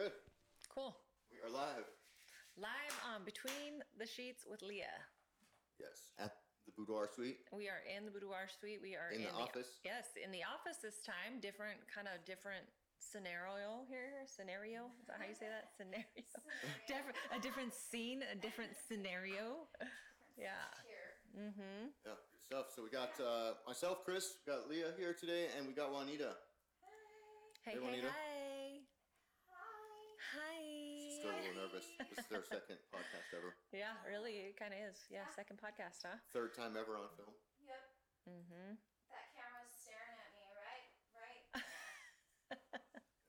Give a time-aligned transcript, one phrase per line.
[0.00, 0.12] good.
[0.72, 0.96] Cool.
[1.28, 1.84] We are live.
[2.56, 4.88] Live on Between the Sheets with Lea.
[5.76, 7.44] Yes, at the boudoir suite.
[7.52, 8.80] We are in the boudoir suite.
[8.80, 9.76] We are In the office?
[9.84, 11.36] Yes, in the office this time.
[11.44, 12.64] Different kind of different
[12.96, 14.24] scenario here.
[14.24, 14.88] Scenario.
[15.04, 15.68] Is that how you say that?
[15.76, 16.08] Scenario.
[16.88, 17.16] different.
[17.36, 18.24] A different scene.
[18.24, 19.68] A different scenario.
[20.40, 20.64] Yeah.
[20.88, 21.12] Here.
[21.36, 21.92] Mm-hmm.
[22.08, 22.66] Yeah, good stuff.
[22.72, 26.40] So we got uh, myself, Chris, we got Lea here today, and we got Juanita.
[27.64, 28.08] Hey, Hey, hey, Juanita.
[28.08, 28.29] hey.
[31.20, 31.28] Hi.
[31.28, 31.86] She's still a little nervous.
[32.08, 33.52] This is their second podcast ever.
[33.76, 35.04] Yeah, really, it kind of is.
[35.12, 36.16] Yeah, second podcast, huh?
[36.32, 37.36] Third time ever on film.
[37.60, 37.82] Yep.
[38.40, 38.72] Mm-hmm.
[39.12, 40.88] That camera's staring at me, right?
[41.12, 41.44] Right.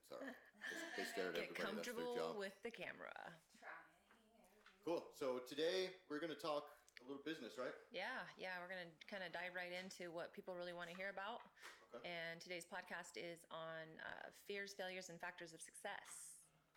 [0.07, 0.39] It's all right.
[0.95, 1.51] They, they stare at Get everybody.
[1.51, 2.39] That's their comfortable job.
[2.39, 3.15] with the camera.
[3.59, 3.91] Trying.
[4.87, 5.03] Cool.
[5.19, 6.71] So today we're going to talk
[7.03, 7.73] a little business, right?
[7.91, 11.09] Yeah, yeah, we're gonna kind of dive right into what people really want to hear
[11.09, 11.41] about.
[11.91, 12.05] Okay.
[12.07, 16.30] And today's podcast is on uh, fears, failures, and factors of success.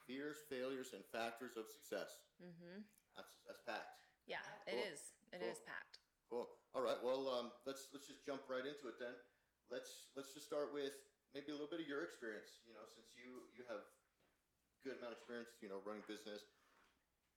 [0.07, 2.29] Fears, failures, and factors of success.
[2.43, 2.85] Mm-hmm.
[3.17, 4.05] That's that's packed.
[4.29, 4.77] Yeah, Cool.
[4.77, 5.01] it is.
[5.33, 5.69] It is Cool.
[5.69, 5.97] packed.
[6.29, 6.47] Cool.
[6.77, 7.01] All right.
[7.01, 9.17] Well, um, let's let's just jump right into it then.
[9.73, 10.93] Let's let's just start with
[11.33, 12.61] maybe a little bit of your experience.
[12.69, 13.81] You know, since you you have
[14.85, 16.45] good amount of experience, you know, running business,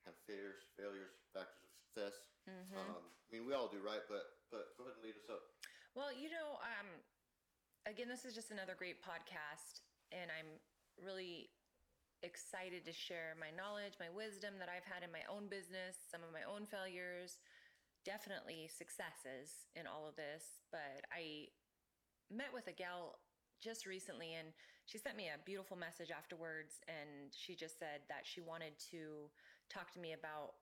[0.04, 2.16] have fears, failures, factors of success.
[2.76, 4.04] Um, I mean, we all do, right?
[4.12, 5.44] But but go ahead and lead us up.
[5.96, 6.88] Well, you know, um,
[7.88, 10.60] again, this is just another great podcast, and I'm
[11.00, 11.52] really
[12.24, 16.22] excited to share my knowledge, my wisdom that I've had in my own business, some
[16.26, 17.38] of my own failures,
[18.06, 20.66] definitely successes in all of this.
[20.72, 21.52] But I
[22.32, 23.20] met with a gal
[23.62, 24.50] just recently, and
[24.86, 29.30] she sent me a beautiful message afterwards, and she just said that she wanted to
[29.70, 30.56] talk to me about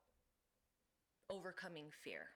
[1.30, 2.30] overcoming fear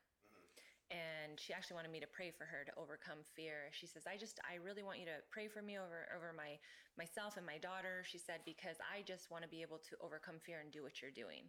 [0.92, 4.18] and she actually wanted me to pray for her to overcome fear she says i
[4.18, 6.58] just i really want you to pray for me over over my
[6.98, 10.42] myself and my daughter she said because i just want to be able to overcome
[10.42, 11.46] fear and do what you're doing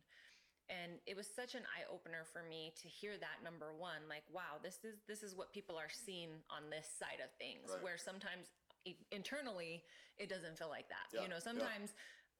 [0.70, 4.23] and it was such an eye opener for me to hear that number one like
[4.30, 7.83] wow this is this is what people are seeing on this side of things Right.
[7.83, 8.52] where sometimes
[9.12, 9.84] internally
[10.17, 11.42] it doesn't feel like that Yeah, you know yeah.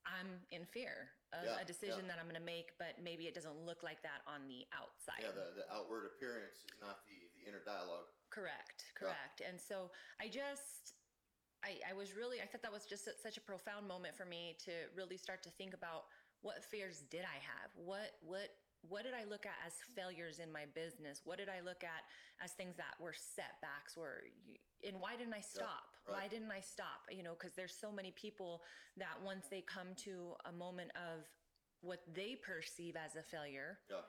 [0.07, 2.15] I'm in fear of Yeah, a decision yeah.
[2.15, 5.23] that i'm going to make but maybe it doesn't look like that on the outside
[5.23, 8.09] Yeah, the, the outward appearance is not the the inner dialogue.
[8.31, 9.43] Correct, correct.
[9.43, 9.91] And so
[10.21, 10.95] I just,
[11.65, 14.57] I, I was really, I thought that was just such a profound moment for me
[14.65, 16.05] to really start to think about
[16.43, 17.71] what fears did I have?
[17.75, 18.49] What, what,
[18.89, 21.23] what did I look at as failures in my business?
[21.25, 22.07] What did I look at
[22.43, 23.97] as things that were setbacks?
[23.97, 24.23] Were
[24.87, 25.90] and why didn't I stop?
[26.09, 26.23] Right.
[26.23, 27.07] Why didn't I stop?
[27.11, 28.63] You know, because there's so many people
[28.97, 31.25] that once they come to a moment of
[31.83, 34.03] what they perceive as a failure, Yeah.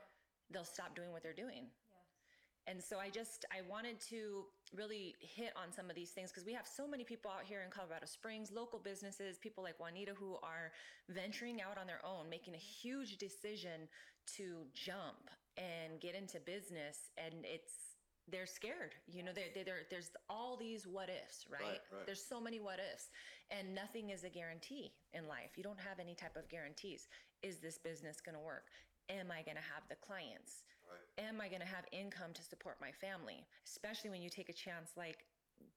[0.51, 2.71] they'll stop doing what they're doing Yeah.
[2.73, 6.45] and so i just i wanted to really hit on some of these things because
[6.45, 10.13] we have so many people out here in colorado springs local businesses people like juanita
[10.13, 10.71] who are
[11.09, 13.87] venturing out on their own making a huge decision
[14.35, 17.90] to jump and get into business and it's
[18.29, 21.61] they're scared you know they're, they're, there's all these what ifs right?
[21.61, 22.05] Right, right.
[22.05, 23.09] there's so many what ifs
[23.49, 27.07] and nothing is a guarantee in life you don't have any type of guarantees
[27.41, 28.65] is this business going to work
[29.09, 31.27] am i going to have the clients Right.
[31.29, 33.47] am I going to have income to support my family?
[33.65, 35.23] Especially when you take a chance like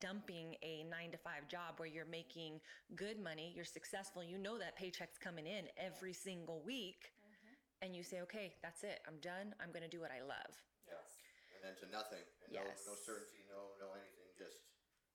[0.01, 2.61] dumping a nine to five job where you're making
[2.97, 7.87] good money, you're successful, you know that paycheck's coming in every single week, mm-hmm.
[7.87, 10.55] and you say, okay, that's it, I'm done, I'm going to do what I love.
[11.65, 11.81] Yes.
[11.81, 12.25] And to nothing.
[12.45, 12.85] And Yes.
[12.87, 14.29] no, no certainty, no no anything.
[14.37, 14.59] Just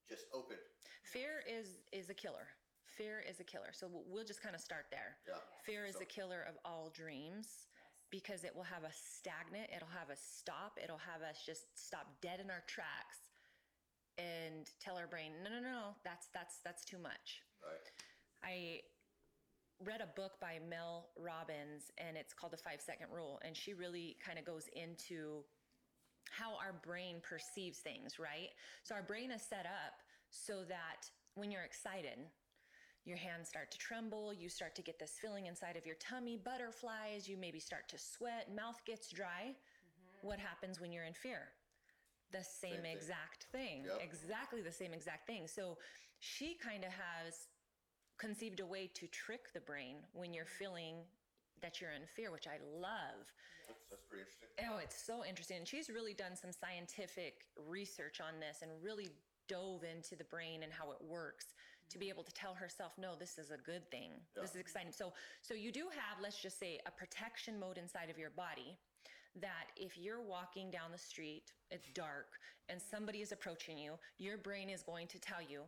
[0.08, 0.58] just open.
[1.04, 2.48] Fear is is a killer.
[2.86, 3.72] Fear is a killer.
[3.72, 5.20] So we'll- we'll just kind of start there.
[5.28, 5.40] Yeah.
[5.64, 7.86] Fear is So- the killer of all dreams Yes.
[8.10, 12.20] because it will have us stagnant, it'll have us stop, it'll have us just stop
[12.22, 13.30] dead in our tracks
[14.18, 17.92] and tell our brain, "No, no, no, no, that's that's that's too much." Right.
[18.42, 18.84] I
[19.82, 23.74] read a book by Mel Robbins and it's called The 5 Second Rule and she
[23.74, 25.46] really kind of goes into
[26.32, 28.50] how our brain perceives things, right?
[28.84, 32.20] So our brain is set up so that when you're excited,
[33.06, 36.38] your hands start to tremble, you start to get this feeling inside of your tummy,
[36.38, 39.56] butterflies, you maybe start to sweat, mouth gets dry.
[39.56, 40.28] Mm-hmm.
[40.28, 41.50] What happens when you're in fear?
[42.32, 42.96] The same, Same thing.
[42.96, 43.84] exact thing.
[43.86, 44.02] Yep.
[44.04, 45.48] Exactly the same exact thing.
[45.48, 45.78] So
[46.20, 47.48] she kind of has
[48.20, 50.64] conceived a way to trick the brain when you're mm-hmm.
[50.64, 50.96] feeling
[51.62, 53.26] that you're in fear, which I love.
[53.90, 54.50] That's pretty interesting.
[54.70, 55.58] Oh, it's so interesting.
[55.58, 59.10] And she's really done some scientific research on this and really
[59.48, 61.54] dove into the brain and how it works
[61.90, 62.14] to be mm-hmm.
[62.14, 64.12] able to tell herself, no, this is a good thing.
[64.36, 64.92] This is exciting.
[64.92, 68.78] So so you do have, let's just say, a protection mode inside of your body
[69.42, 74.38] that if you're walking down the street, it's dark, and somebody is approaching you, your
[74.38, 75.62] brain is going to tell you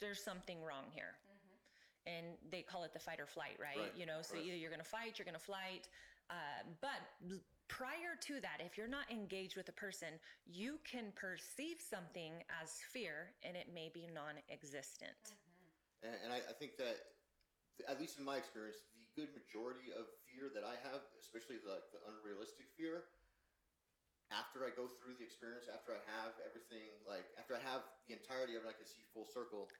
[0.00, 1.16] there's something wrong here.
[1.26, 2.16] Mm-hmm.
[2.16, 3.76] and they call it the fight or flight, right?
[3.76, 4.44] Right, You know, so right.
[4.44, 5.88] either you're going to fight, you're going to flight.
[6.30, 7.00] Uh, but
[7.68, 12.82] prior to that, if you're not engaged with a person, you can perceive something as
[12.90, 15.36] fear and it may be non existent.
[16.02, 16.96] And, and I, I think that,
[17.88, 21.82] at least in my experience, the good majority of fear that I have, especially the,
[21.94, 23.06] the unrealistic fear,
[24.34, 28.18] after I go through the experience, after I have everything, like after I have the
[28.18, 29.70] entirety of it, I can see full circle.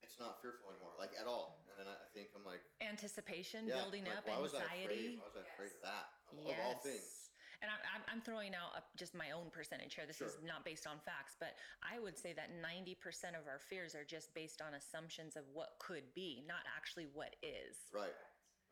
[0.00, 1.60] It's not fearful anymore, like at all.
[1.80, 5.16] And I, I think I'm like, Anticipation, yeah, building like, up, why was I anxiety.
[5.16, 5.24] afraid?
[5.24, 5.88] Why was I afraid of Yes.
[5.88, 6.06] that?
[6.28, 7.32] Of, of all things.
[7.64, 10.08] And I, I'm, I'm throwing out just my own percentage here.
[10.08, 12.96] This is not based on facts, but I would say that 90%
[13.36, 17.36] of our fears are just based on assumptions of what could be, not actually what
[17.44, 17.76] is.
[17.92, 18.16] Right,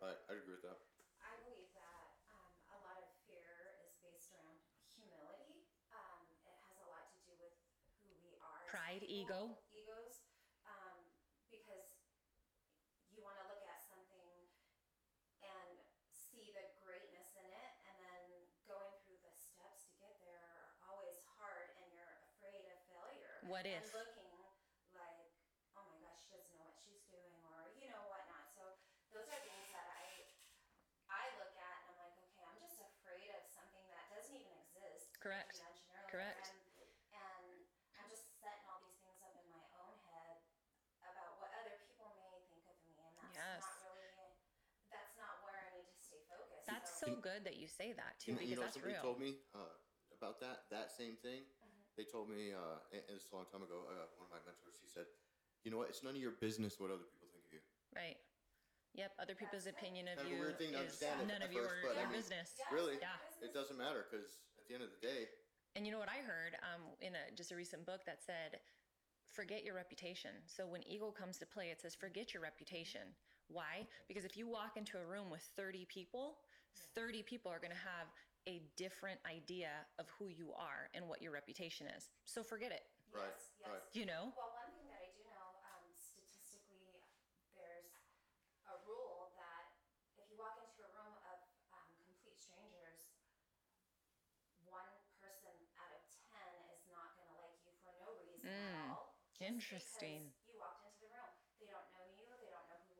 [0.01, 0.17] right.
[0.29, 0.81] I agree with that.
[1.21, 4.57] I believe that um, a lot of fear is based around
[4.97, 5.69] humility.
[5.93, 7.53] Um, it has a lot to do with
[8.01, 8.65] who we are.
[8.73, 9.53] Pride, ego.
[9.69, 10.25] egos.
[10.65, 10.97] Um,
[11.53, 11.93] because
[13.13, 14.33] you want to look at something
[15.45, 15.77] and
[16.09, 18.25] see the greatness in it, and then
[18.69, 22.79] going through the steps to get there are always hard, and you're afraid of
[23.59, 23.83] failure.
[23.83, 23.91] What and if?
[23.91, 24.31] looking
[24.95, 25.19] like,
[25.75, 28.47] oh my gosh, she doesn't know what she's doing, or you know whatnot.
[28.55, 28.63] So
[29.11, 30.31] those are things that I
[31.11, 34.55] I look at and I'm like, okay, I'm just afraid of something that doesn't even
[34.63, 35.17] exist.
[35.19, 35.59] Correct.
[35.59, 36.13] You mentioned earlier.
[36.13, 36.47] Correct.
[37.11, 40.39] And, and I'm just setting all these things up in my own head
[41.03, 43.65] about what other people may think of me, and that's Yes.
[43.65, 44.31] not really.
[44.93, 46.69] That's not where I need to stay focused.
[46.69, 47.11] That's so.
[47.11, 49.03] so good that you say that too, You know, because you know that's somebody real.
[49.05, 49.73] told me uh,
[50.15, 51.49] about that that same thing.
[51.99, 53.83] They told me, uh, and, and it's a long time ago.
[53.91, 55.11] Uh, one of my mentors, he said,
[55.67, 55.91] "You know what?
[55.91, 57.59] It's none of your business what other people think of you."
[57.91, 58.15] Right.
[58.95, 59.19] Yep.
[59.19, 59.83] Other people's That's good.
[59.83, 61.53] opinion of Kind of a you weird thing to is understand at- none at of
[61.53, 62.55] your, first, but I your mean- business.
[62.55, 62.97] Yes, Really?
[63.03, 63.19] Yeah.
[63.43, 65.27] It doesn't matter because at the end of the day,
[65.75, 68.63] And you know what I heard um, in a just a recent book that said,
[69.35, 73.11] "Forget your reputation." So when ego comes to play, it says, "Forget your reputation."
[73.51, 73.87] Why?
[74.07, 76.39] Because if you walk into a room with 30 people,
[76.95, 78.07] 30 people are going to have
[78.49, 82.09] a different idea of who you are and what your reputation is.
[82.25, 82.89] So forget it.
[83.13, 83.69] Right, Yes, yes.
[83.69, 83.85] right.
[83.93, 84.33] You know?
[84.33, 87.05] Well, one thing that I do know, um, statistically,
[87.53, 87.93] there's
[88.73, 89.69] a rule that
[90.17, 91.39] if you walk into a room of
[91.77, 93.13] um, complete strangers,
[94.65, 94.89] one
[95.21, 96.03] person out of
[96.33, 99.13] ten is not going to like you for no reason Mm, at all.
[99.37, 100.33] just interesting.
[100.33, 101.33] because You walked into the room.
[101.61, 102.29] They don't know you.
[102.41, 102.97] They don't know who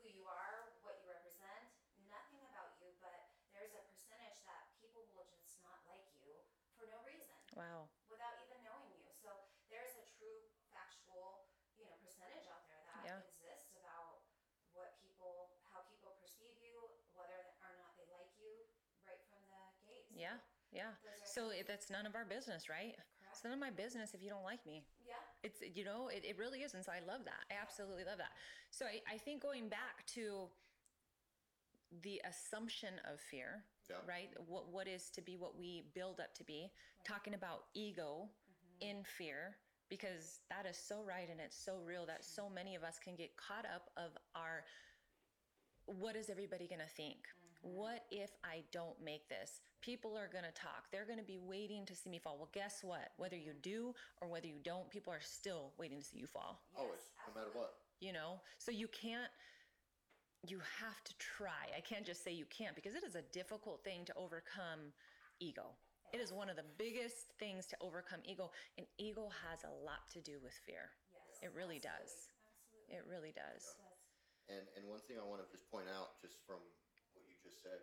[0.00, 1.72] who you are, what you represent,
[2.08, 2.90] nothing about you.
[3.00, 6.30] But there's a percentage that people will just not like you
[6.76, 7.88] for no reason Wow.
[8.08, 9.08] without even knowing you.
[9.20, 9.28] So
[9.68, 10.40] there's a true
[10.72, 13.20] factual, you know, percentage out there that Yeah.
[13.24, 14.24] exists about
[14.72, 16.76] what people, how people perceive you,
[17.12, 18.52] whether or not they like you,
[19.04, 20.08] right from the gate.
[20.16, 20.40] Yeah.
[20.72, 20.96] Yeah.
[21.24, 22.96] So it, that's none of our business, right?
[22.96, 23.32] correct.
[23.32, 24.84] It's none of my business if you don't like me.
[25.04, 26.72] yeah, It's, you know, it, it really is.
[26.74, 27.44] And so I love that.
[27.50, 28.32] I absolutely love that.
[28.70, 30.48] So I, I think going back to
[32.02, 34.12] the assumption of fear, Yeah.
[34.12, 34.30] right?
[34.46, 36.70] What, what is to be what we build up to be,
[37.06, 38.90] talking about ego mm-hmm.
[38.90, 39.56] in fear,
[39.88, 42.54] because that is so right and it's so real that so mm-hmm.
[42.54, 44.64] many of us can get caught up of our
[45.86, 47.16] what is everybody going to think?
[47.18, 47.76] Mm-hmm.
[47.76, 49.60] What if I don't make this?
[49.80, 50.86] People are going to talk.
[50.92, 52.36] They're going to be waiting to see me fall.
[52.38, 53.10] Well, guess what?
[53.16, 56.62] Whether you do or whether you don't, people are still waiting to see you fall.
[56.78, 57.74] always, Yes, no matter what.
[58.00, 58.40] You know?
[58.58, 59.30] So you can't
[60.46, 61.70] you have to try.
[61.76, 64.90] I can't just say you can't because it is a difficult thing to overcome
[65.38, 65.70] ego.
[66.12, 70.04] It is one of the biggest things to overcome ego, and ego has a lot
[70.12, 70.92] to do with fear.
[71.08, 72.12] Yes, It really absolutely, does.
[72.12, 72.92] Absolutely.
[72.92, 73.62] It really does.
[73.64, 73.96] It does.
[74.50, 76.58] And and one thing I want to just point out, just from
[77.14, 77.78] what you just said,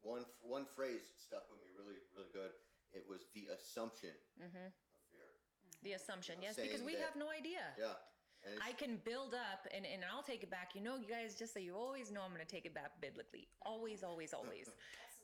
[0.00, 2.54] one one phrase stuck with me really really good.
[2.94, 5.28] It was the assumption hmm of fear.
[5.82, 7.74] The assumption, know, yes, because we that- have no idea.
[7.76, 7.98] Yeah.
[8.44, 10.72] And it's, I can build up and, and I'll take it back.
[10.74, 12.92] You know, you guys, just so you always know, I'm going to take it back
[13.00, 13.48] biblically.
[13.62, 14.68] Always, always, always.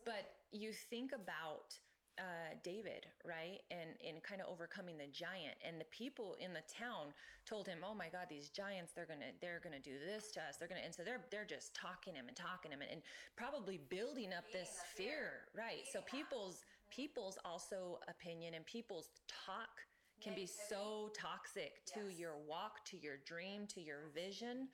[0.07, 1.77] But you think about
[2.21, 3.61] uh, David, right?
[3.71, 7.79] And, and kind of overcoming the giant and the people in the town told him,
[7.81, 10.57] oh my God, these giants, they're going to, they're going to do this to us.
[10.57, 13.03] They're going to, and so they're, they're just talking him and talking him and, and
[13.37, 15.65] probably building up this fear, fear.
[15.65, 15.85] right?
[15.93, 19.81] So people's, people's also opinion and people's talk
[20.21, 22.19] can be so toxic to Yes.
[22.19, 24.69] your walk, to your dream, to your vision.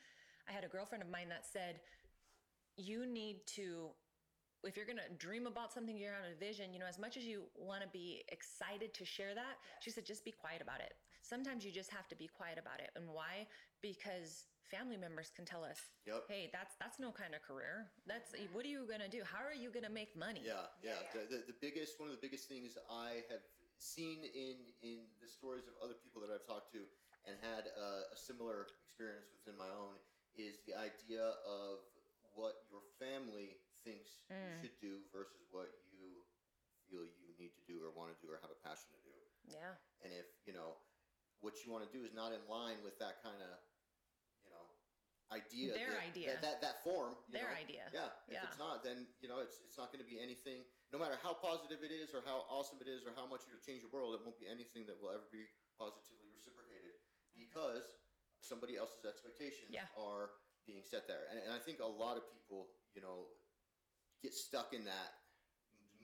[0.48, 1.80] I had a girlfriend of mine that said,
[2.76, 3.90] you need to,
[4.64, 7.16] if you're going to dream about something, you're on a vision, you know, as much
[7.16, 10.80] as you want to be excited to share that, she said, just be quiet about
[10.80, 10.94] it.
[11.22, 12.90] Sometimes you just have to be quiet about it.
[12.94, 13.46] And why?
[13.82, 16.24] Because family members can tell us, Yep.
[16.28, 17.90] hey, that's that's no kind of career.
[18.06, 18.54] That's mm-hmm.
[18.54, 19.22] what are you going to do?
[19.24, 20.42] How are you going to make money?
[20.44, 21.02] Yeah, yeah.
[21.14, 23.42] Yeah, The, the, the biggest, one of the biggest things I have
[23.78, 26.82] seen in in the stories of other people that I've talked to
[27.28, 29.98] and had uh, a similar experience within my own
[30.36, 31.80] is the idea of
[32.36, 34.60] what your family thinks you Mm.
[34.60, 36.20] should do versus what you
[36.90, 39.16] feel you need to do or want to do or have a passion to do.
[39.48, 39.74] Yeah.
[40.04, 40.76] And if, you know,
[41.40, 43.54] what you want to do is not in line with that kind of,
[44.44, 44.66] you know,
[45.34, 45.74] idea.
[45.74, 46.28] Their that, idea.
[46.38, 47.14] That, that, that form.
[47.30, 47.84] you Their know, idea.
[47.94, 48.10] Yeah.
[48.28, 48.46] If Yeah.
[48.50, 50.62] it's not, then, you know, it's, it's not going to be anything,
[50.92, 53.62] no matter how positive it is or how awesome it is or how much it'll
[53.62, 55.46] change the world, it won't be anything that will ever be
[55.78, 56.94] positively reciprocated
[57.34, 57.98] because
[58.40, 59.86] somebody else's expectations Yeah.
[59.98, 60.30] are
[60.66, 61.26] being set there.
[61.30, 63.26] And, and I think a lot of people, you know,
[64.22, 65.12] get stuck in that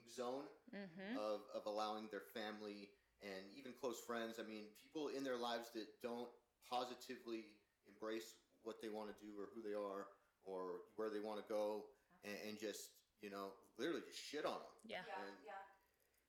[0.09, 1.15] zone Mm-hmm.
[1.17, 2.89] of, of allowing their family
[3.21, 4.39] and even close friends.
[4.39, 6.29] I mean, people in their lives that don't
[6.67, 7.45] positively
[7.87, 10.07] embrace what they want to do or who they are
[10.45, 11.85] or where they want to go
[12.25, 12.89] and, and just,
[13.23, 14.75] you know, literally just shit on them.
[14.83, 15.07] Yeah.
[15.07, 15.63] Yeah, And- yeah.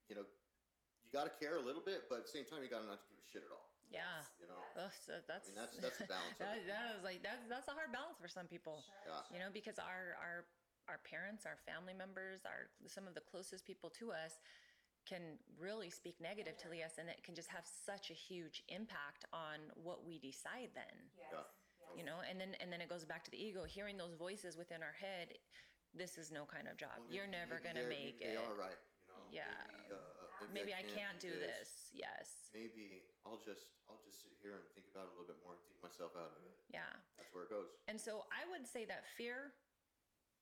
[0.07, 0.25] You know,
[1.03, 2.89] you got to care a little bit, but at the same time, you got to
[2.89, 3.67] not give a shit at all.
[3.91, 4.23] Yeah.
[4.39, 4.87] You know, Yes.
[4.87, 7.75] Ugh, so that's mean, that's- that's a balance that, that is like that's that's a
[7.75, 8.81] hard balance for some people.
[8.87, 9.23] Sure, Yeah.
[9.35, 10.47] You know, because our our
[10.89, 14.39] our parents, our family members, our some of the closest people to us
[15.07, 19.25] can really speak negatively to us and it can just have such a huge impact
[19.33, 20.97] on what we decide then.
[21.17, 21.29] Yes.
[21.33, 21.39] Yeah.
[21.81, 21.99] yes.
[21.99, 24.57] You know, and then and then it goes back to the ego, hearing those voices
[24.57, 25.37] within our head,
[25.95, 26.95] this is no kind of job.
[26.99, 28.35] Well, You're never gonna make maybe it.
[28.35, 28.79] They are right.
[29.07, 29.55] You know, Yeah.
[29.71, 31.91] Maybe, uh, Maybe I can't do this.
[31.95, 32.51] Yes.
[32.53, 35.55] Maybe I'll just I'll just sit here and think about it a little bit more
[35.57, 36.55] and think myself out of it.
[36.69, 36.85] Yeah.
[37.17, 37.71] That's where it goes.
[37.89, 39.55] And so I would say that fear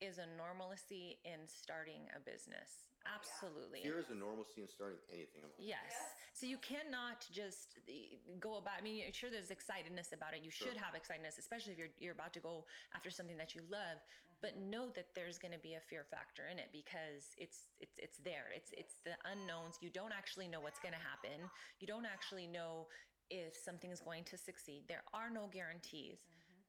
[0.02, 2.90] is a normalcy in starting a business.
[3.06, 3.82] Absolutely.
[3.82, 5.50] Fear is a normalcy in starting anything in.
[5.58, 5.90] Yes.
[5.90, 6.10] Yes.
[6.34, 8.78] So you cannot just eh, go about.
[8.78, 10.42] I mean, sure, there's excitedness about it.
[10.42, 13.62] You should have excitedness, especially if you're you're about to go after something that you
[13.70, 14.02] love.
[14.42, 17.94] But know that there's going to be a fear factor in it because it's it's
[17.98, 18.50] it's there.
[18.54, 19.78] It's it's the unknowns.
[19.82, 21.46] You don't actually know what's going to happen.
[21.78, 22.86] You don't actually know
[23.30, 24.82] if something is going to succeed.
[24.88, 26.18] There are no guarantees,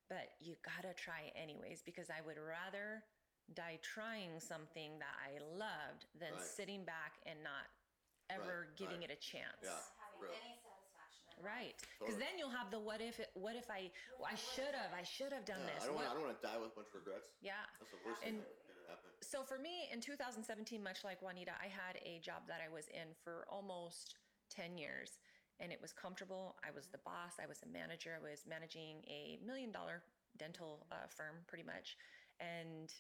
[0.10, 3.04] but you gotta try anyways because I would rather
[3.54, 6.42] die trying something that I loved than Right.
[6.42, 7.68] sitting back and not
[8.30, 9.12] ever Right, giving right.
[9.12, 9.60] it a chance.
[9.62, 9.78] Yeah.
[10.00, 10.32] Having real.
[10.34, 11.44] any satisfaction in life.
[11.46, 11.76] Right.
[11.78, 12.20] Because Totally.
[12.24, 15.04] then you'll have the what if it, what if I well, I should have I
[15.04, 15.84] should have done Yeah, this.
[15.84, 16.08] I don't want.
[16.08, 17.30] What- I don't want to die with a bunch of regrets.
[17.42, 17.66] yeah.
[17.80, 19.12] That's the worst thing And- that could happen.
[19.22, 22.88] So for me in 2017, much like Juanita, I had a job that I was
[22.90, 24.18] in for almost
[24.50, 25.20] 10 years
[25.60, 26.58] and it was comfortable.
[26.64, 30.04] I was the boss, I was a manager, I was managing a million dollar
[30.38, 31.98] dental uh, firm pretty much.
[32.40, 32.92] And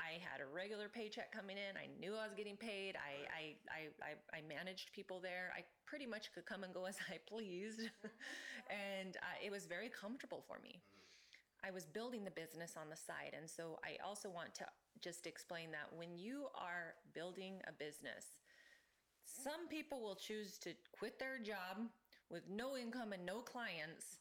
[0.00, 1.76] I had a regular paycheck coming in.
[1.76, 2.96] I knew I was getting paid.
[2.96, 5.52] I, I, I, I, I managed people there.
[5.54, 7.82] I pretty much could come and go as I pleased.
[8.70, 10.80] and uh, it was very comfortable for me.
[11.62, 13.36] I was building the business on the side.
[13.36, 14.66] And so I also want to
[15.00, 18.40] just explain that when you are building a business,
[19.24, 21.86] some people will choose to quit their job
[22.30, 24.18] with no income and no clients.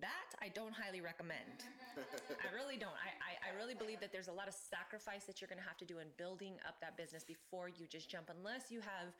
[0.00, 1.64] That I don't highly recommend.
[1.96, 2.94] I really don't.
[2.94, 5.66] I, I, I really believe that there's a lot of sacrifice that you're going to
[5.66, 9.16] have to do in building up that business before you just jump, unless you have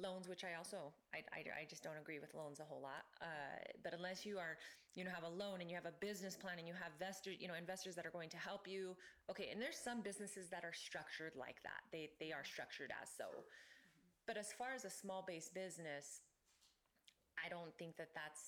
[0.00, 3.04] loans, which I also I, I, I just don't agree with loans a whole lot.
[3.20, 3.26] Uh,
[3.82, 4.56] but unless you are
[4.94, 7.36] you know have a loan and you have a business plan and you have investors
[7.38, 8.96] you know investors that are going to help you.
[9.30, 11.84] Okay, and there's some businesses that are structured like that.
[11.92, 13.44] They they are structured as so.
[14.26, 16.20] But as far as a small base business,
[17.44, 18.42] I don't think that that's.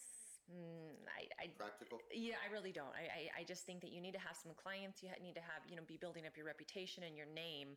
[1.40, 1.98] I, I Practical.
[2.12, 2.92] yeah, I really don't.
[2.92, 5.02] I, I, I just think that you need to have some clients.
[5.02, 7.76] You need to have, you know, be building up your reputation and your name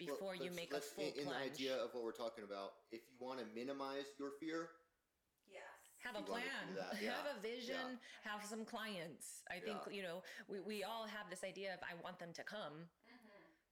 [0.00, 2.12] Well, before you let's- make a let's- full in, in the idea of what we're
[2.12, 4.68] talking about, if you want to minimize your fear,
[5.48, 5.64] Yes.
[6.04, 6.44] have a plan,
[7.02, 9.40] yeah, have a vision, have some clients.
[9.50, 9.96] I think, Yeah.
[9.96, 12.84] you know, we, we all have this idea of I want them to come.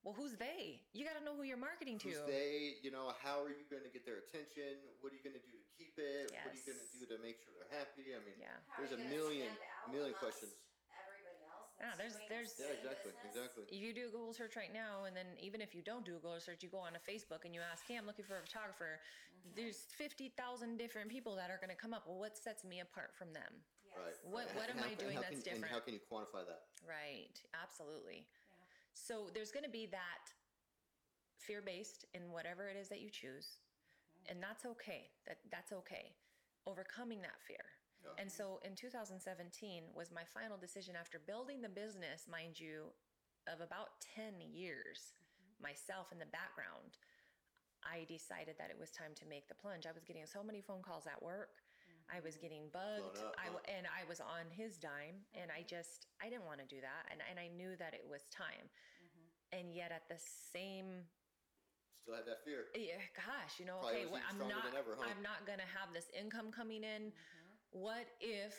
[0.07, 0.79] Well, who's they?
[0.95, 2.07] You got to know who you're marketing to.
[2.07, 2.79] who's they?
[2.79, 4.79] You know, how are you going to get their attention?
[5.03, 6.31] What are you going to do to keep it?
[6.31, 6.47] Yes.
[6.47, 7.03] What are you going to Yes.
[7.03, 8.15] do to make sure they're happy?
[8.15, 8.55] I mean, Yeah.
[8.79, 10.55] There's a million, stand out million amongst questions.
[10.95, 11.75] Everybody else.
[11.83, 13.35] Yeah, there's- there's- the Yeah, exactly, business?
[13.35, 13.65] exactly.
[13.67, 16.15] If you do a Google search right now, and then even if you don't do
[16.15, 18.39] a Google search, you go on to Facebook and you ask, "Hey, I'm looking for
[18.39, 19.03] a photographer."
[19.43, 19.55] Mm-hmm.
[19.59, 22.07] There's fifty thousand different people that are going to come up.
[22.07, 23.65] Well, what sets me apart from them?
[23.83, 23.97] Yes.
[23.99, 24.25] Right.
[24.31, 26.47] What- what am how I can- doing how that's can- And how can you quantify
[26.47, 26.63] that?
[26.87, 27.35] Right.
[27.55, 28.29] Absolutely.
[28.97, 30.25] So there's going to be that
[31.37, 34.33] fear based in whatever it is that you choose, mm-hmm.
[34.33, 35.13] and that's okay.
[35.29, 36.17] That that's okay.
[36.65, 37.63] Overcoming that fear.
[38.03, 38.17] Yeah.
[38.17, 39.21] And so in 2017
[39.95, 42.91] was my final decision after building the business, mind you,
[43.47, 45.71] of about 10 years mm-hmm.
[45.71, 46.97] myself in the background.
[47.85, 49.87] I decided that it was time to make the plunge.
[49.87, 51.63] I was getting so many phone calls at work.
[52.07, 53.19] I was getting bugged.
[53.19, 53.75] up, I w- huh?
[53.77, 57.11] and I was on his dime, and I just I didn't want to do that,
[57.11, 58.71] and and I knew that it was time.
[59.55, 61.07] And yet at the same
[62.03, 62.67] Still had that fear.
[62.75, 65.07] yeah, gosh, you know, Probably okay, well, I'm not, ever, huh?
[65.11, 67.11] I'm not gonna have this income coming in.
[67.11, 67.79] Mm-hmm.
[67.83, 68.55] What if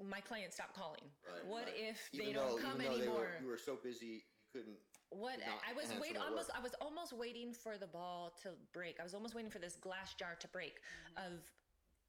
[0.00, 1.04] my clients stop calling?
[1.24, 1.76] Right, what right.
[1.92, 3.36] if they Even don't though, come even anymore?
[3.36, 4.76] They were, you were so busy, you couldn't.
[5.12, 6.56] what not I was wait almost work.
[6.56, 8.96] I was almost waiting for the ball to break.
[9.00, 11.32] I was almost waiting for this glass jar to break Mm-hmm.
[11.36, 11.40] of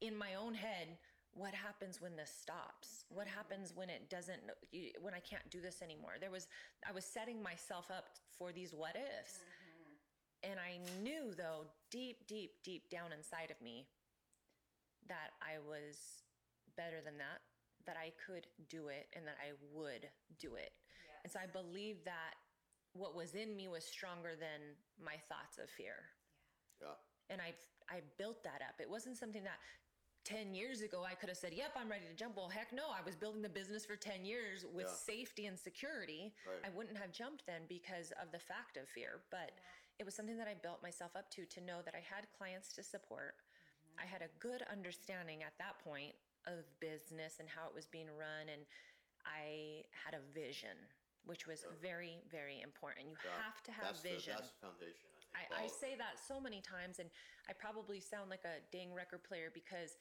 [0.00, 0.98] in my own head
[1.34, 3.06] what happens when this stops?
[3.08, 4.38] What happens when it doesn't
[5.00, 6.14] when I can't do this anymore?
[6.20, 6.46] There was
[6.88, 8.06] I was setting myself up
[8.38, 9.42] for these what ifs.
[9.42, 10.50] Mm-hmm.
[10.50, 13.86] And I knew though deep deep deep down inside of me
[15.08, 16.22] that I was
[16.76, 17.42] better than that,
[17.86, 20.08] that I could do it and that I would
[20.38, 20.72] do it.
[21.24, 22.38] And so I believe that
[22.92, 26.14] what was in me was stronger than my thoughts of fear.
[26.80, 26.94] Yeah.
[27.28, 27.54] And I
[27.90, 28.78] I built that up.
[28.78, 29.58] It wasn't something that
[30.24, 32.90] 10 years ago I could have said, "Yep, I'm ready to jump." Well, heck no.
[32.90, 34.92] I was building the business for 10 years with Yeah.
[34.94, 36.34] safety and security.
[36.46, 36.64] Right.
[36.64, 39.52] I wouldn't have jumped then because of the fact of fear, but
[39.98, 42.72] it was something that I built myself up to to know that I had clients
[42.74, 43.36] to support.
[43.36, 44.00] Mm-hmm.
[44.00, 46.14] I had a good understanding at that point
[46.46, 48.66] of business and how it was being run and
[49.26, 50.76] I had a vision,
[51.24, 53.08] which was very very important.
[53.08, 53.42] You Yeah.
[53.42, 54.36] have to have that's vision.
[54.36, 55.10] The, that's the foundation.
[55.34, 55.60] I think.
[55.60, 57.10] I, I say that so many times, and
[57.48, 59.98] I probably sound like a dang record player because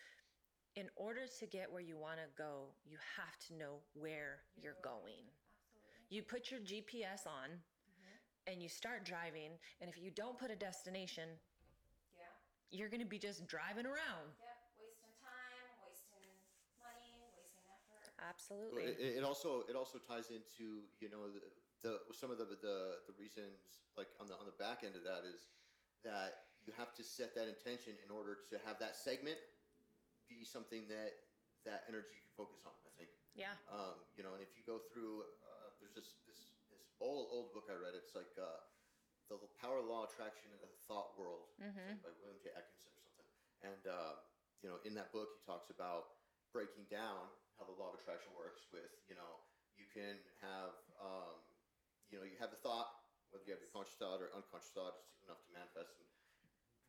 [0.75, 4.79] in order to get where you want to go, you have to know where you're
[4.81, 5.21] going.
[5.21, 6.09] Absolutely.
[6.09, 8.49] You put your GPS on mm-hmm.
[8.49, 11.29] and you start driving, and if you don't put a destination,
[12.17, 12.25] Yeah.
[12.73, 14.33] you're going to be just driving around.
[14.41, 14.57] Yep.
[14.81, 16.25] Wasting time, wasting
[16.81, 18.09] money, wasting effort.
[18.17, 18.97] Absolutely.
[18.97, 21.41] It, it also it also ties into you know the,
[21.83, 25.03] the some of the, the the reasons like on the on the back end of
[25.03, 25.51] that is
[26.07, 29.37] that you have to set that intention in order to have that segment
[30.31, 31.11] be something that
[31.67, 32.75] that energy can focus on.
[32.87, 33.55] I think yeah.
[33.71, 37.51] um, you know, and if you go through uh, there's this this this old old
[37.51, 37.95] book I read.
[37.95, 38.63] It's like uh,
[39.31, 41.97] the Power Law Attraction in the Thought World Mhm.
[42.03, 42.53] like by William J.
[42.53, 43.27] Atkinson or something.
[43.65, 44.13] And uh,
[44.61, 46.21] you know, in that book, he talks about
[46.53, 48.67] breaking down how the law of attraction works.
[48.71, 49.41] With you know,
[49.75, 51.41] you can have um,
[52.13, 52.93] you know, you have the thought,
[53.34, 56.06] whether you have your conscious thought or unconscious thought, it's enough to manifest and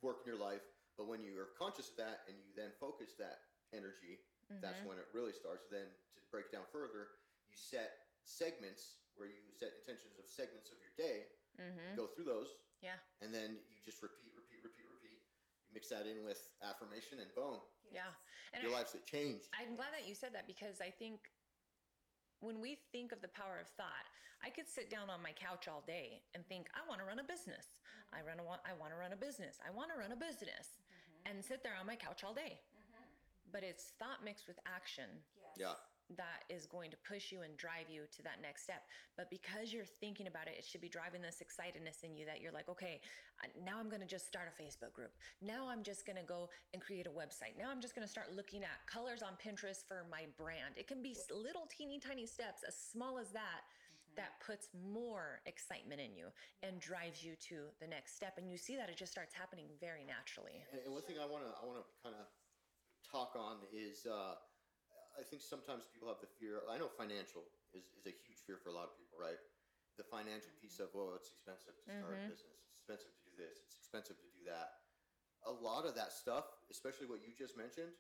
[0.05, 0.61] work in your life.
[1.01, 3.41] But when you are conscious of that and you then focus that
[3.73, 4.21] energy,
[4.61, 4.93] that's Mhm.
[4.93, 5.65] when it really starts.
[5.73, 7.17] Then to break it down further,
[7.49, 11.97] you set segments where you set intentions of segments of your day Mhm.
[11.97, 12.53] go through those,
[12.85, 13.01] Yeah.
[13.23, 15.23] and then you just repeat, repeat, repeat, repeat.
[15.65, 18.13] You mix that in with affirmation, and boom, Yeah.
[18.53, 19.49] And your I- life's changed.
[19.55, 21.34] I'm glad that you said that because I think
[22.45, 24.05] when we think of the power of thought,
[24.45, 27.19] I could sit down on my couch all day and think, I want to run
[27.19, 27.81] a business.
[28.13, 29.57] I run a, I want to run a business.
[29.65, 31.33] I want to run a business mm-hmm.
[31.33, 32.61] and sit there on my couch all day.
[32.61, 33.51] Mm-hmm.
[33.51, 35.09] But it's thought mixed with action
[35.57, 35.71] Yes.
[35.71, 35.79] Yeah,
[36.17, 38.85] that is going to push you and drive you to that next step.
[39.17, 42.41] But because you're thinking about it, it should be driving this excitedness in you that
[42.41, 43.01] you're like, okay,
[43.65, 45.13] now I'm going to just start a Facebook group.
[45.41, 47.57] Now I'm just going to go and create a website.
[47.59, 50.77] Now I'm just going to start looking at colors on Pinterest for my brand.
[50.77, 53.65] It can be little teeny tiny steps, as small as that,
[54.17, 56.31] that puts more excitement in you
[56.63, 58.39] and drives you to the next step.
[58.39, 60.63] And you see that it just starts happening very naturally.
[60.73, 62.27] and, and one thing I want to I want to kind of
[63.11, 64.39] talk on is uh,
[65.15, 66.63] I think sometimes people have the fear.
[66.67, 69.39] I know financial is, is a huge fear for a lot of people, right?
[69.97, 72.31] The financial piece of oh, it's expensive to start a Mhm.
[72.35, 72.59] business.
[72.67, 73.63] It's expensive to do this.
[73.63, 74.83] It's expensive to do that.
[75.47, 77.93] A lot of that stuff, especially what you just mentioned,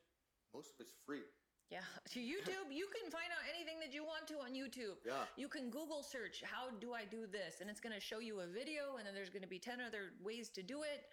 [0.52, 1.22] most of it's free.
[1.70, 1.84] Yeah.
[2.10, 4.98] To YouTube, you can find out anything that you want to on YouTube.
[5.06, 5.24] Yeah.
[5.36, 7.60] You can Google search, how do I do this?
[7.60, 9.80] And it's going to show you a video, and then there's going to be 10
[9.80, 11.06] other ways to do it.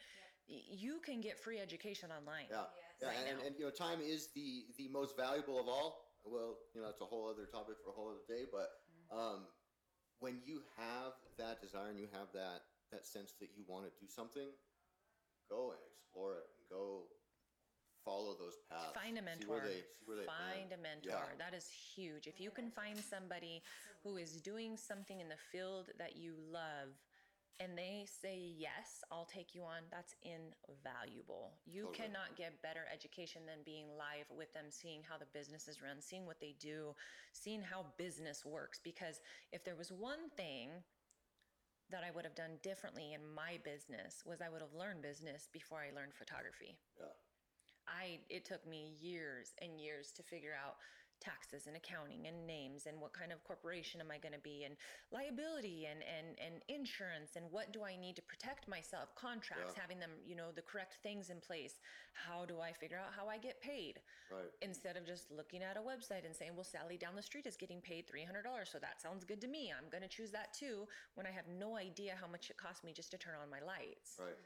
[0.49, 2.47] Y- You can get free education online.
[2.49, 2.90] Yeah, Yes.
[3.01, 6.05] Yeah, Right and, and you know, time is the the most valuable of all.
[6.23, 8.45] Well, you know, it's a whole other topic for a whole other day.
[8.45, 8.69] But
[9.09, 9.47] um,
[10.19, 12.61] when you have that desire and you have that
[12.91, 14.49] that sense that you want to do something,
[15.49, 17.09] go and explore it and go
[18.05, 18.93] follow those paths.
[18.93, 19.47] Find a mentor.
[19.47, 20.73] where they, see where they Find land.
[20.73, 21.25] a mentor.
[21.29, 21.37] Yeah.
[21.37, 22.27] That is huge.
[22.27, 23.61] If you can find somebody
[24.03, 26.97] who is doing something in the field that you love
[27.59, 31.53] and they say, Yes, I'll take you on, that's invaluable.
[31.65, 35.81] You cannot get better education than being live with them, seeing how the business is
[35.81, 36.95] run, seeing what they do,
[37.33, 38.79] seeing how business works.
[38.83, 39.19] Because
[39.51, 40.69] if there was one thing
[41.91, 45.49] that I would have done differently in my business was I would have learned business
[45.51, 46.79] before I learned photography.
[46.97, 47.11] Yeah.
[47.87, 50.75] I it took me years and years to figure out
[51.21, 54.63] taxes and accounting and names and what kind of corporation am I going to be
[54.65, 54.75] and
[55.11, 59.81] liability and and and insurance and what do I need to protect myself contracts Yeah.
[59.81, 61.79] having them you know the correct things in place
[62.13, 64.49] how do I figure out how I get paid Right.
[64.61, 67.55] instead of just looking at a website and saying well Sally down the street is
[67.55, 70.87] getting paid $300 so that sounds good to me I'm going to choose that too
[71.15, 73.61] when I have no idea how much it cost me just to turn on my
[73.61, 74.37] lights Right.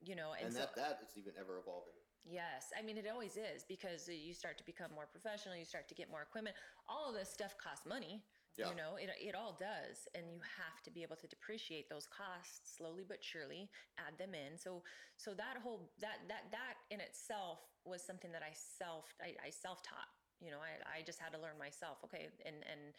[0.00, 1.98] you know and, And, so that that is even ever evolving.
[2.24, 5.88] Yes, I mean it always is because you start to become more professional, you start
[5.88, 6.54] to get more equipment.
[6.88, 8.22] All of this stuff costs money.
[8.56, 8.68] Yeah.
[8.68, 12.06] You know, it it all does, and you have to be able to depreciate those
[12.06, 14.58] costs slowly but surely, add them in.
[14.58, 14.84] So
[15.16, 19.50] so that whole that that that in itself was something that I self I, I
[19.50, 20.12] self taught.
[20.40, 21.98] You know, I I just had to learn myself.
[22.04, 22.94] Okay, and and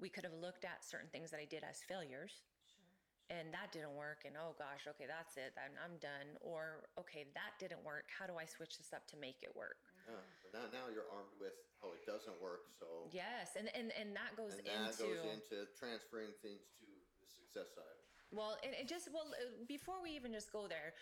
[0.00, 2.42] we could have looked at certain things that I did as failures
[3.30, 7.28] and that didn't work and oh gosh okay that's it I'm, I'm done or okay
[7.36, 9.76] that didn't work how do i switch this up to make it work
[10.08, 10.24] Yeah.
[10.56, 11.52] Now, now you're armed with
[11.84, 12.72] oh it doesn't work.
[12.80, 16.88] So yes and and, and that goes and that into goes into transferring things to
[17.20, 17.98] the success side.
[18.32, 20.96] well and it just well uh, before we even just go there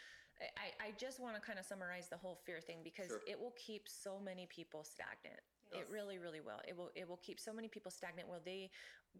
[0.58, 3.22] i i just want to kind of summarize the whole fear thing because Sure.
[3.30, 5.40] it will keep so many people stagnant
[5.74, 8.70] it really really will it will it will keep so many people stagnant where they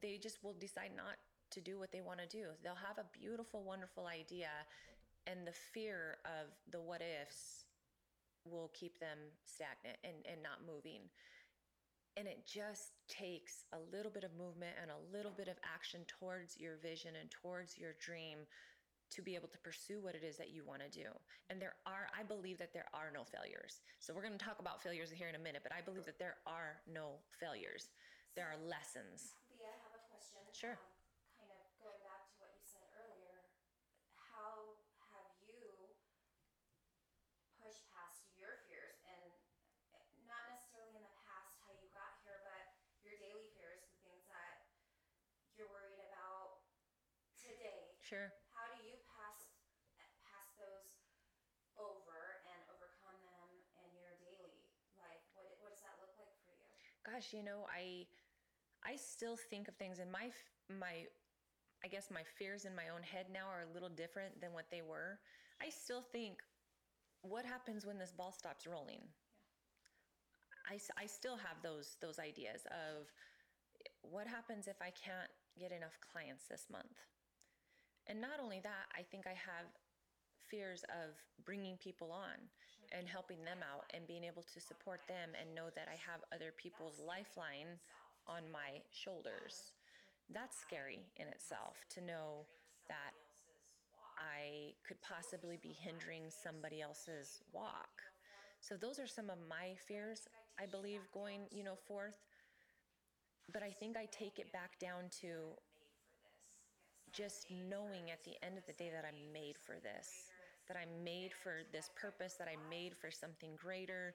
[0.03, 1.17] they just will decide not
[1.51, 4.51] to do what they want to do they'll have a beautiful wonderful idea
[5.27, 7.65] and the fear of the what ifs
[8.45, 11.03] will keep them stagnant and, and not moving
[12.17, 16.01] and it just takes a little bit of movement and a little bit of action
[16.09, 18.49] towards your vision and towards your dream
[19.11, 21.07] to be able to pursue what it is that you want to do.
[21.51, 23.85] And there are, I believe that there are no failures.
[24.03, 26.19] So we're going to talk about failures here in a minute, but I believe that
[26.19, 27.95] there are no failures.
[28.35, 29.39] There are lessons.
[29.55, 30.43] Lea, I have a question.
[30.51, 30.75] Sure.
[30.75, 30.91] Um,
[31.39, 33.47] kind of going back to what you said earlier,
[34.19, 34.75] how
[35.15, 35.55] have you
[37.63, 39.23] pushed past your fears and
[39.95, 42.75] eh, not necessarily in the past how you got here, but
[43.07, 44.67] your daily fears, the things that
[45.55, 46.67] you're worried about
[47.39, 47.97] today.
[48.17, 48.33] Sure.
[48.57, 49.45] How do you pass
[50.25, 50.89] pass those
[51.77, 54.65] over and overcome them in your daily
[54.97, 55.21] life?
[55.37, 56.73] What what does that look like for you?
[57.05, 58.07] Gosh, you know, I
[58.83, 60.33] I still think of things in my
[60.73, 61.05] my
[61.85, 64.71] I guess my fears in my own head now are a little different than what
[64.71, 65.21] they were.
[65.61, 66.41] I still think
[67.23, 69.03] what happens when this ball stops rolling?
[70.69, 73.13] I I still have those those ideas of
[74.03, 76.97] what happens if I can't get enough clients this month?
[78.09, 79.67] And not only that, I think I have
[80.49, 81.15] fears of
[81.45, 82.39] bringing people on
[82.95, 86.23] and helping them out and being able to support them and know that I have
[86.31, 87.83] other people's lifeline
[88.29, 89.75] on my shoulders.
[90.31, 92.47] That's scary in itself to know
[92.89, 93.15] that
[94.19, 98.03] I could possibly be hindering somebody else's walk.
[98.61, 102.17] So those are some of my fears, I believe, going, you know, forth.
[103.53, 105.55] But I think I take it back down to
[107.17, 110.29] just knowing at the end of the day that I'm made for this,
[110.69, 114.15] that I'm made for this purpose, that I'm made for something greater,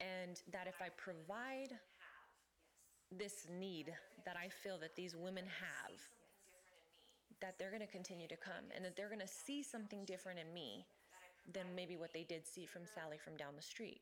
[0.00, 1.76] and that if I provide
[3.18, 3.92] this need
[4.24, 5.98] that I feel that these women have,
[7.40, 10.38] that they're going to continue to come and that they're going to see something different
[10.38, 10.86] in me
[11.52, 14.00] than maybe what they did see from Sally from down the street.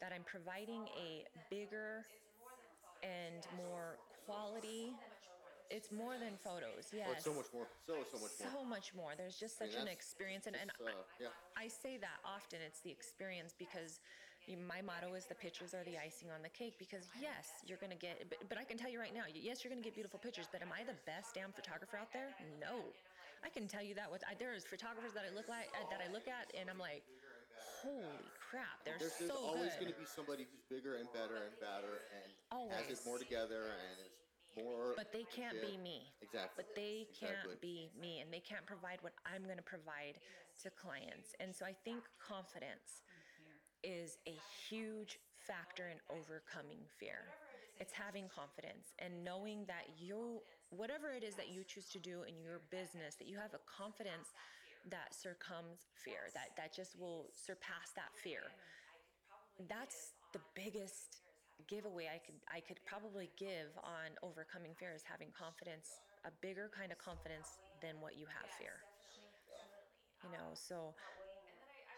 [0.00, 2.06] That I'm providing a bigger
[3.02, 4.94] and more quality.
[5.70, 7.06] It's more than photos, yes.
[7.06, 7.70] Oh, it's so much more.
[7.86, 8.50] So so much more.
[8.50, 9.10] So much more.
[9.14, 11.30] There's just I mean, such an experience, and, and uh, yeah.
[11.54, 12.58] I, I say that often.
[12.58, 14.02] It's the experience because
[14.66, 16.74] my motto is the pictures are the icing on the cake.
[16.82, 19.70] Because yes, you're gonna get, but, but I can tell you right now, yes, you're
[19.70, 20.50] gonna get beautiful pictures.
[20.50, 22.34] But am I the best damn photographer out there?
[22.58, 22.82] No.
[23.46, 24.10] I can tell you that.
[24.10, 26.82] With I, there's photographers that I look like uh, that I look at, and I'm
[26.82, 27.06] like,
[27.80, 31.40] holy crap, they're There's, there's so always going to be somebody who's bigger and better
[31.46, 32.28] and badder and
[32.74, 34.19] has it more together and is
[34.96, 36.10] But they can't be me.
[36.22, 36.56] Exactly.
[36.56, 40.18] But they can't be me and they can't provide what I'm going to provide
[40.62, 41.34] to clients.
[41.40, 43.02] And so I think confidence
[43.82, 44.36] is a
[44.68, 47.24] huge factor in overcoming fear.
[47.80, 52.28] It's having confidence and knowing that you, whatever it is that you choose to do
[52.28, 54.36] in your business, that you have a confidence
[54.90, 58.52] that succumbs fear, that, that just will surpass that fear.
[59.68, 61.24] That's the biggest
[61.68, 66.70] giveaway I could I could probably give on overcoming fear is having confidence, a bigger
[66.70, 68.84] kind of confidence than what you have fear.
[70.22, 70.94] You know, so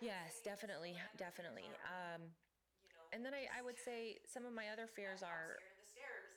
[0.00, 1.66] yes, definitely, definitely.
[1.86, 2.22] Um,
[3.12, 5.60] and then I, I would say some of my other fears are,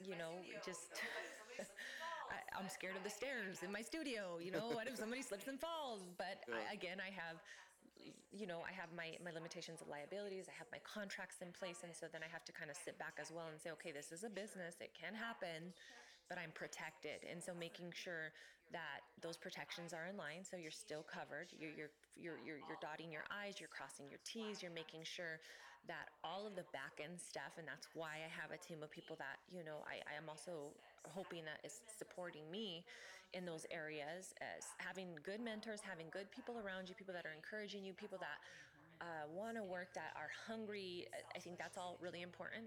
[0.03, 0.99] you know, just
[2.31, 4.39] I, I'm scared of the stairs in my studio.
[4.41, 6.03] You know, what if somebody slips and falls?
[6.17, 7.39] But I, again, I have,
[8.31, 10.45] you know, I have my my limitations of liabilities.
[10.51, 12.99] I have my contracts in place, and so then I have to kind of sit
[12.99, 14.75] back as well and say, okay, this is a business.
[14.83, 15.71] It can happen,
[16.27, 17.23] but I'm protected.
[17.23, 18.35] And so making sure
[18.73, 21.53] that those protections are in line, so you're still covered.
[21.55, 23.59] You're you're you're you're, you're dotting your I's.
[23.59, 24.59] You're crossing your T's.
[24.61, 25.39] You're making sure
[25.87, 28.89] that all of the back end stuff, and that's why I have a team of
[28.89, 30.73] people that you know I, I am also
[31.07, 32.83] hoping that is supporting me
[33.33, 37.35] in those areas as having good mentors, having good people around you, people that are
[37.35, 38.39] encouraging you, people that
[39.01, 41.05] uh, want to work, that are hungry.
[41.35, 42.65] I- think that's all really important.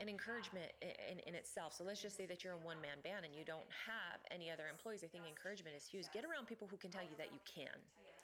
[0.00, 1.74] And encouragement in, in itself.
[1.74, 4.50] So let's just say that you're a one man band and you don't have any
[4.50, 5.02] other employees.
[5.02, 6.06] I think encouragement is huge.
[6.14, 7.74] Get around people who can tell you that you can,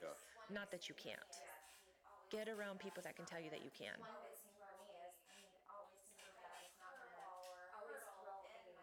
[0.02, 0.14] Yeah.
[0.54, 1.34] not that you can't.
[2.34, 3.94] Get around people that can tell you that you can.
[4.02, 7.14] One big thing for me is I need always to know that it's not gonna
[7.78, 8.74] always throw a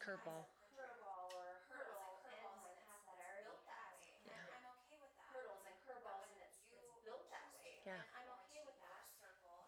[0.00, 0.48] Curveball.
[0.72, 3.92] curveball or hurdle in my path that I already have.
[4.24, 4.40] Yeah.
[4.56, 5.36] I'm okay with that.
[5.36, 7.76] Hurdles and curveballs and it's, it's built that way.
[7.84, 8.00] Yeah.
[8.00, 9.04] And I'm okay with that.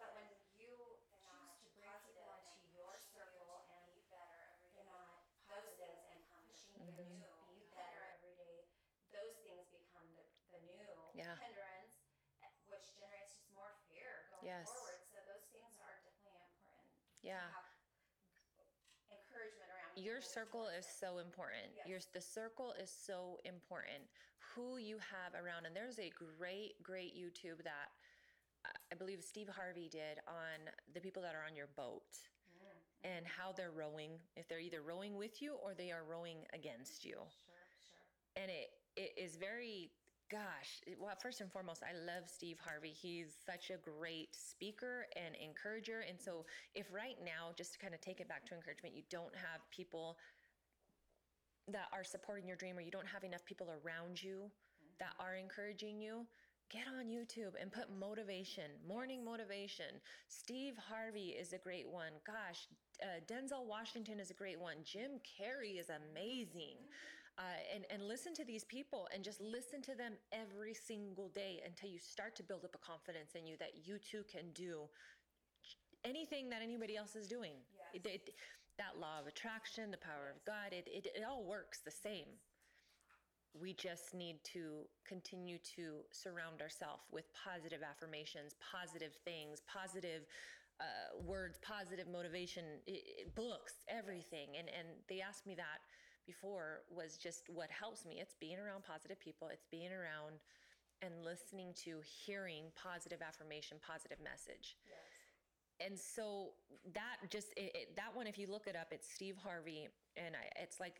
[0.00, 6.24] But when you choose to bring people into your circle and they're not positive and
[6.48, 7.20] pushing you Mm-hmm.
[7.20, 8.64] to be better every day,
[9.12, 10.24] those things become the,
[10.56, 10.80] the new
[11.12, 11.34] Yeah.
[11.42, 11.98] hindrance,
[12.44, 14.70] eh, which generates just more fear going Yes.
[14.70, 15.02] forward.
[15.10, 16.86] So those things are definitely important.
[17.28, 17.44] Yeah.
[17.52, 17.68] Have
[19.12, 21.68] encouragement around Your circle is so important.
[21.84, 24.08] Your the circle is so important.
[24.56, 27.92] Who you have around, and there's a great, great YouTube that
[28.64, 32.08] uh, I believe Steve Harvey did on the people that are on your boat
[33.04, 34.16] and how they're rowing.
[34.34, 37.60] If they're either rowing with you or they are rowing against you, Sure,
[37.92, 38.42] sure.
[38.42, 39.92] and it it is very.
[40.30, 42.92] Gosh, well, first and foremost, I love Steve Harvey.
[42.92, 46.04] He's such a great speaker and encourager.
[46.06, 49.04] And so, if right now, just to kind of take it back to encouragement, you
[49.08, 50.18] don't have people
[51.72, 54.50] that are supporting your dream or you don't have enough people around you
[54.98, 56.26] that are encouraging you,
[56.70, 59.96] get on YouTube and put motivation, morning motivation.
[60.28, 62.12] Steve Harvey is a great one.
[62.26, 62.68] Gosh,
[63.02, 64.76] uh, Denzel Washington is a great one.
[64.84, 66.76] Jim Carrey is amazing.
[67.38, 71.62] Uh, and, and listen to these people and just listen to them every single day
[71.64, 74.90] until you start to build up a confidence in you that you too can do
[76.04, 77.52] anything that anybody else is doing.
[77.94, 78.30] It, it,
[78.76, 82.26] that law of attraction, the power of God, it, it, it all works the same.
[83.54, 90.26] We just need to continue to surround ourselves with positive affirmations, positive things, positive
[90.80, 94.54] uh, words, positive motivation, i i books, everything.
[94.58, 95.82] And and they asked me that
[96.28, 98.20] before was just what helps me.
[98.20, 99.48] It's being around positive people.
[99.48, 100.36] It's being around
[101.00, 104.76] and listening to, hearing positive affirmation, positive message.
[105.80, 106.58] And so
[106.92, 109.88] that just it, it, that one if you look it up it's steve harvey.
[110.16, 110.98] And I, it's like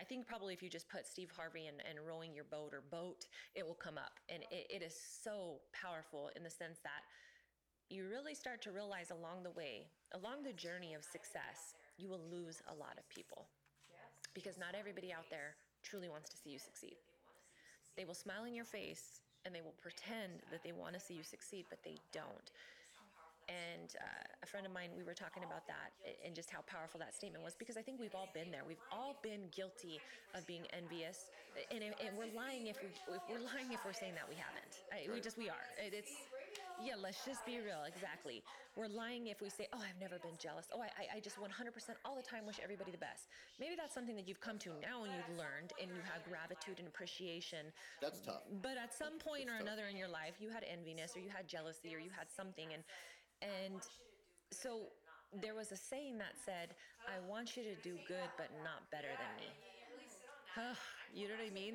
[0.00, 2.82] i think probably if you just put steve harvey and, and rowing your boat or
[2.90, 4.18] boat it will come up.
[4.28, 7.06] And it, it is so powerful in the sense that
[7.88, 12.22] you really start to realize along the way along the journey of success you will
[12.28, 13.46] lose a lot of people
[14.36, 17.00] because not everybody out there truly wants to see you succeed.
[17.96, 21.16] They will smile in your face and they will pretend that they want to see
[21.16, 22.52] you succeed but they don't.
[23.48, 26.98] And uh, a friend of mine we were talking about that and just how powerful
[26.98, 28.66] that statement was because i think we've all been there.
[28.66, 30.02] We've all been guilty
[30.34, 31.30] of being envious.
[31.72, 34.74] And, and we're lying if, we, if we're lying if we're saying that we haven't.
[35.08, 35.64] We just we are.
[35.80, 36.12] It's
[36.82, 38.42] yeah let's just be real exactly.
[38.76, 40.66] We're lying if we say oh i've never been jealous.
[40.74, 41.48] Oh i, I- just 100%
[42.04, 43.28] all the time wish everybody the best.
[43.58, 46.78] Maybe that's something that you've come to now and you've learned and you have gratitude
[46.78, 47.72] and appreciation.
[48.00, 48.42] That's tough.
[48.62, 49.66] but at some point or tough.
[49.66, 52.68] another in your life you had enviness or you had jealousy or you had something
[52.72, 52.82] and
[53.42, 53.80] and
[54.52, 54.92] so
[55.42, 56.74] there was a saying that said
[57.08, 59.50] i want you to do good but not better than me.
[60.54, 60.74] Huh,
[61.12, 61.74] you know what i mean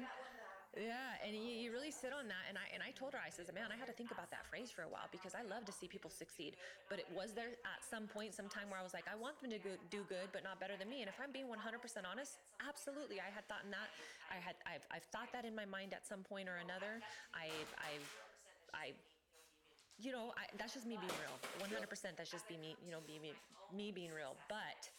[0.79, 3.27] yeah and you, you really sit on that and i and i told her i
[3.27, 5.67] says man i had to think about that phrase for a while because i love
[5.67, 6.55] to see people succeed
[6.87, 9.35] but it was there at some point some time where i was like i want
[9.43, 11.59] them to go, do good but not better than me and if i'm being 100%
[12.07, 13.91] honest absolutely i had thought in that
[14.31, 17.03] i had I've, I've thought that in my mind at some point or another
[17.35, 18.07] i've i've
[18.71, 18.95] i
[20.01, 21.37] you know, I, that's just me being real.
[21.61, 22.17] One hundred percent.
[22.17, 22.75] That's just be me.
[22.83, 23.33] You know, be me,
[23.69, 24.33] me being real.
[24.49, 24.89] But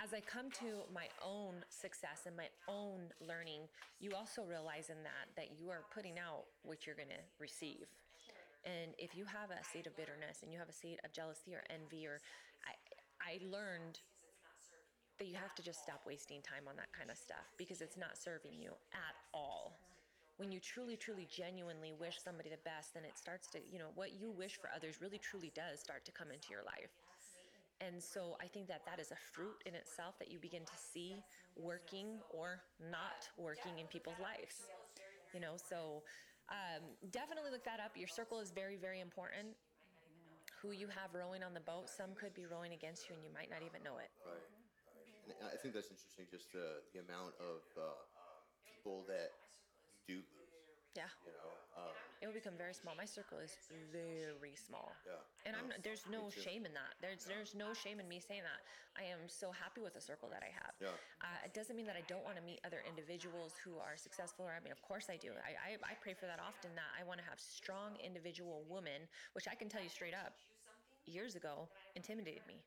[0.00, 3.68] as I come to my own success and my own learning,
[4.00, 7.84] you also realize in that that you are putting out what you're going to receive.
[8.64, 11.52] And if you have a seed of bitterness and you have a seed of jealousy
[11.52, 12.20] or envy, or
[12.64, 12.76] I,
[13.20, 14.00] I learned
[15.18, 18.00] that you have to just stop wasting time on that kind of stuff because it's
[18.00, 19.76] not serving you at all
[20.40, 23.92] when you truly truly genuinely wish somebody the best then it starts to you know
[23.94, 26.99] what you wish for others really truly does start to come into your life
[27.80, 30.76] and so i think that that is a fruit in itself that you begin to
[30.76, 31.16] see
[31.56, 34.68] working or not working in people's lives
[35.34, 36.02] you know so
[36.50, 39.54] um, definitely look that up your circle is very very important
[40.62, 43.30] who you have rowing on the boat some could be rowing against you and you
[43.32, 44.36] might not even know it Right.
[44.36, 45.36] right.
[45.40, 47.96] And I think that's interesting, just the, the amount of uh,
[48.66, 49.30] people that
[50.06, 50.52] do lose.
[50.96, 52.92] yeah You know, um, it will become very small.
[52.92, 53.56] My circle is
[53.88, 54.92] very small.
[55.08, 55.48] Yeah.
[55.48, 57.00] And I'm there's no shame in that.
[57.00, 58.60] There's there's no shame in me saying that.
[58.92, 60.76] I am so happy with the circle that I have.
[60.76, 60.92] Yeah.
[61.24, 64.44] Uh, it doesn't mean that I don't want to meet other individuals who are successful.
[64.44, 65.32] Or I mean, of course I do.
[65.40, 66.76] I I, I pray for that often.
[66.76, 70.36] That I want to have strong individual women, which I can tell you straight up,
[71.08, 72.60] years ago intimidated me.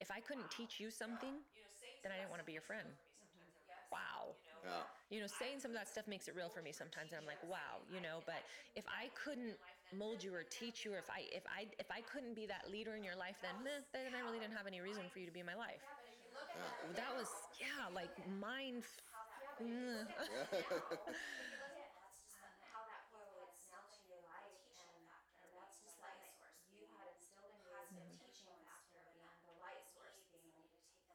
[0.00, 1.36] If I couldn't teach you something,
[2.00, 2.88] then I didn't want to be your friend.
[3.92, 4.82] Wow Yeah.
[5.14, 7.28] you know, saying some of that stuff makes it real for me sometimes, and I'm
[7.28, 8.26] like, wow, you know.
[8.26, 8.42] But
[8.74, 9.54] if I couldn't
[9.94, 12.66] mold you or teach you, or if I if I if I couldn't be that
[12.70, 15.26] leader in your life, then meh, then I really didn't have any reason for you
[15.26, 15.82] to be in my life.
[16.96, 18.82] That was yeah, like mind.
[18.82, 19.02] f-
[19.62, 20.02] mm.
[20.06, 21.90] If you look at
[22.42, 25.00] um, how that correlates now to your life, and,
[25.42, 26.16] and that's just that
[26.72, 30.52] you had instilled in you the teaching factor being the light source, being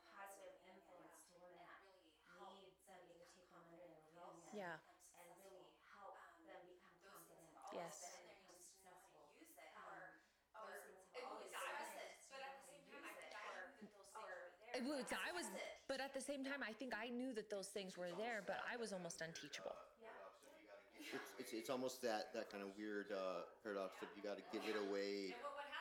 [0.09, 3.05] positive influence to women that need somebody to take
[3.37, 4.75] them under their wing and, Yeah.
[4.75, 7.47] and really help them become confident.
[7.71, 8.19] Yes.
[8.19, 9.15] And become successful.
[9.15, 9.75] Those things have
[10.59, 11.11] always been
[14.71, 15.45] It was, I was,
[15.87, 18.63] but at the same time, I think I knew that those things were there, but
[18.63, 19.75] I was almost unteachable.
[21.11, 24.45] It's, it's, it's almost that, that kind of weird uh, paradox that you got to
[24.55, 25.35] give it away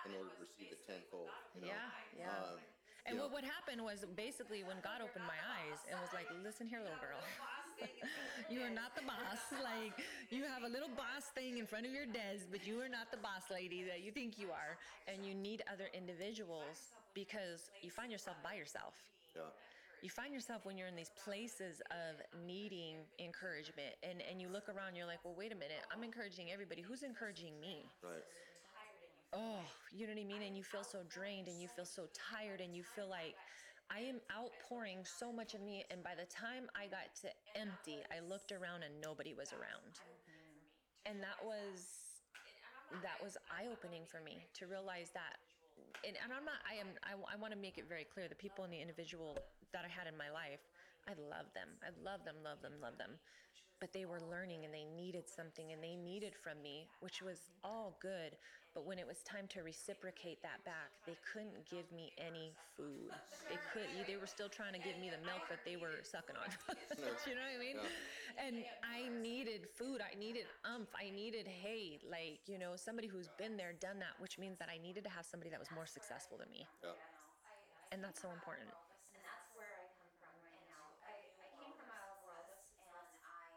[0.08, 1.30] in order to receive it tenfold.
[1.54, 1.70] You know?
[1.70, 2.34] Yeah, yeah.
[2.50, 2.58] Um,
[3.06, 6.10] And you what know, would happen was basically when God opened my eyes and was
[6.10, 7.22] like, listen here, little girl.
[8.50, 9.38] You are not the boss.
[9.62, 9.94] Like,
[10.30, 13.10] you have a little boss thing in front of your desk, but you are not
[13.10, 14.76] the boss lady that you think you are.
[15.06, 18.94] And you need other individuals because you find yourself by yourself.
[19.36, 19.42] yeah.
[20.02, 22.16] You find yourself when you're in these places of
[22.46, 26.50] needing encouragement and, and you look around, you're like, well, wait a minute, I'm encouraging
[26.50, 26.80] everybody.
[26.80, 27.84] Who's encouraging me?
[28.02, 28.24] Right.
[29.34, 29.60] oh,
[29.92, 30.42] you know what I mean?
[30.42, 33.36] And you feel so drained and you feel so tired and you feel like
[33.90, 35.84] I am outpouring so much of me.
[35.90, 39.98] And by the time I got to empty, I looked around and nobody was around.
[41.04, 42.10] And that was
[43.02, 45.38] that was eye opening for me to realize that.
[46.02, 48.34] And, and I'm not, I am, I, I want to make it very clear the
[48.34, 49.38] people and the individual
[49.70, 50.58] that I had in my life,
[51.06, 51.70] I love them.
[51.86, 53.14] I love them, love them, love them.
[53.80, 57.48] But they were learning and they needed something and they needed from me, which was
[57.64, 58.36] all good.
[58.74, 63.10] But when it was time to reciprocate that back, they couldn't give me any food.
[63.48, 66.36] They could, they were still trying to give me the milk that they were sucking
[66.36, 66.46] on.
[67.26, 67.76] you know what I mean?
[68.38, 69.98] And I needed food.
[70.04, 70.92] I needed umph.
[70.94, 74.68] I needed, hey, like, you know, somebody who's been there, done that, which means that
[74.70, 76.62] I needed to have somebody that was more successful than me.
[76.84, 76.94] Yeah.
[77.90, 78.70] And that's so important.
[78.70, 80.94] And that's where I come from right now.
[81.02, 83.50] I, I came from out of world and I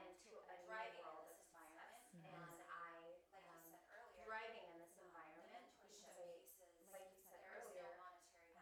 [0.00, 1.92] am to a new world of environment.
[2.24, 2.96] And I
[3.36, 6.40] am thriving in this environment because I,
[6.96, 7.84] like you said earlier,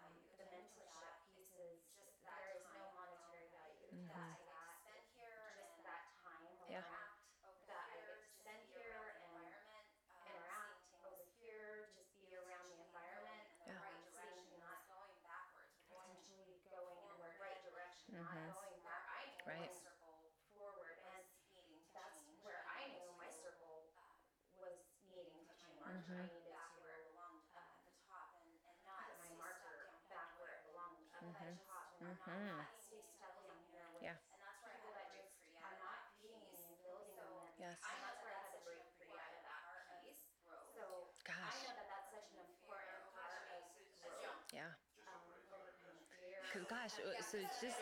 [0.02, 4.74] um, the mentorship pieces, just there is no monetary value that I got.
[5.14, 6.82] Just that time Yeah.
[6.82, 7.22] interact,
[7.70, 9.46] that I get to spend here and
[10.26, 13.46] interact over here, just be around the environment.
[13.64, 13.78] Yeah.
[13.80, 19.32] Right direction, not potentially going in the right direction, not going back.
[19.48, 19.72] Right.
[20.52, 23.88] Forward, and that's where I knew my circle
[24.56, 24.76] was
[25.10, 25.68] needing to
[26.06, 26.30] change.
[28.08, 31.86] I needed to, uh, put my marker back where it belonged, up at the top,
[31.98, 32.16] and
[32.52, 34.16] not stay stuck in here with Yeah.
[34.68, 37.40] people that just are not feeding me and building me.
[37.48, 37.78] and Yes.
[38.00, 39.62] that's where I had to break free out of that
[40.00, 40.24] piece.
[40.74, 41.36] So Gosh.
[41.36, 43.62] I know that that's such an important part of
[44.00, 44.36] growth.
[44.52, 44.72] Yeah.
[45.06, 45.40] Um.
[46.42, 47.76] Because, gosh, uh, so it's just,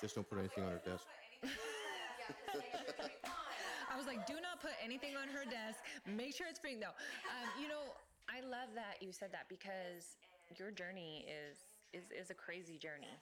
[0.00, 1.06] Just don't put anything on her desk.
[3.90, 5.82] I was like, do not put anything on her desk.
[6.06, 6.78] Make sure it's free.
[6.78, 6.94] No,
[7.26, 7.90] um, you know,
[8.30, 10.14] I love that you said that because
[10.58, 11.58] your journey is
[11.92, 13.18] is is a crazy journey.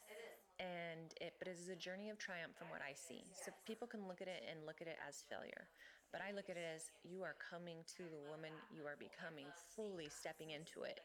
[0.60, 3.22] And it, but it is a journey of triumph from what I see.
[3.30, 5.70] So people can look at it and look at it as failure,
[6.10, 9.46] but I look at it as you are coming to the woman you are becoming,
[9.78, 10.98] fully stepping into it,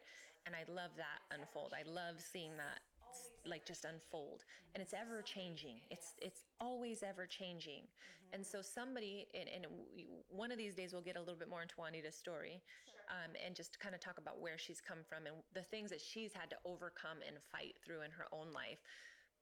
[0.49, 1.78] and I love that unfold.
[1.78, 2.82] I love seeing that
[3.45, 4.45] like just unfold.
[4.73, 5.78] And it's ever changing.
[5.89, 7.84] It's it's always ever changing.
[8.34, 9.65] And so somebody and, and
[10.30, 12.62] one of these days we'll get a little bit more into juanita's story
[13.12, 16.02] um, and just kind of talk about where she's come from and the things that
[16.02, 18.80] she's had to overcome and fight through in her own life.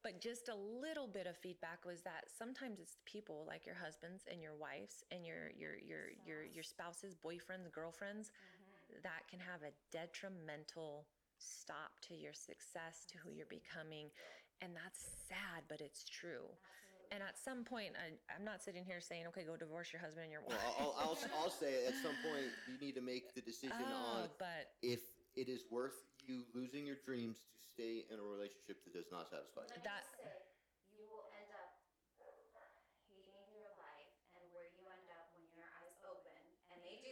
[0.03, 4.25] But just a little bit of feedback was that sometimes it's people like your husbands
[4.29, 8.31] and your wives and your your your your your spouses boyfriends girlfriends
[9.03, 11.05] that can have a detrimental
[11.41, 14.13] stop to your success, to who you're becoming.
[14.61, 16.45] And that's sad, but it's true.
[17.11, 20.29] And at some point, I, I'm not sitting here saying, okay, go divorce your husband
[20.29, 20.63] and your wife.
[20.63, 24.23] Well, I'll, I'll, I'll say at some point you need to make the decision oh,
[24.23, 25.03] on but if
[25.35, 29.27] it is worth you losing your dreams to stay in a relationship that does not
[29.27, 29.75] satisfy you.
[29.83, 30.39] That- just say,
[30.95, 31.83] you will end up
[33.11, 36.39] hating your life and where you end up when your eyes open,
[36.71, 37.11] and maybe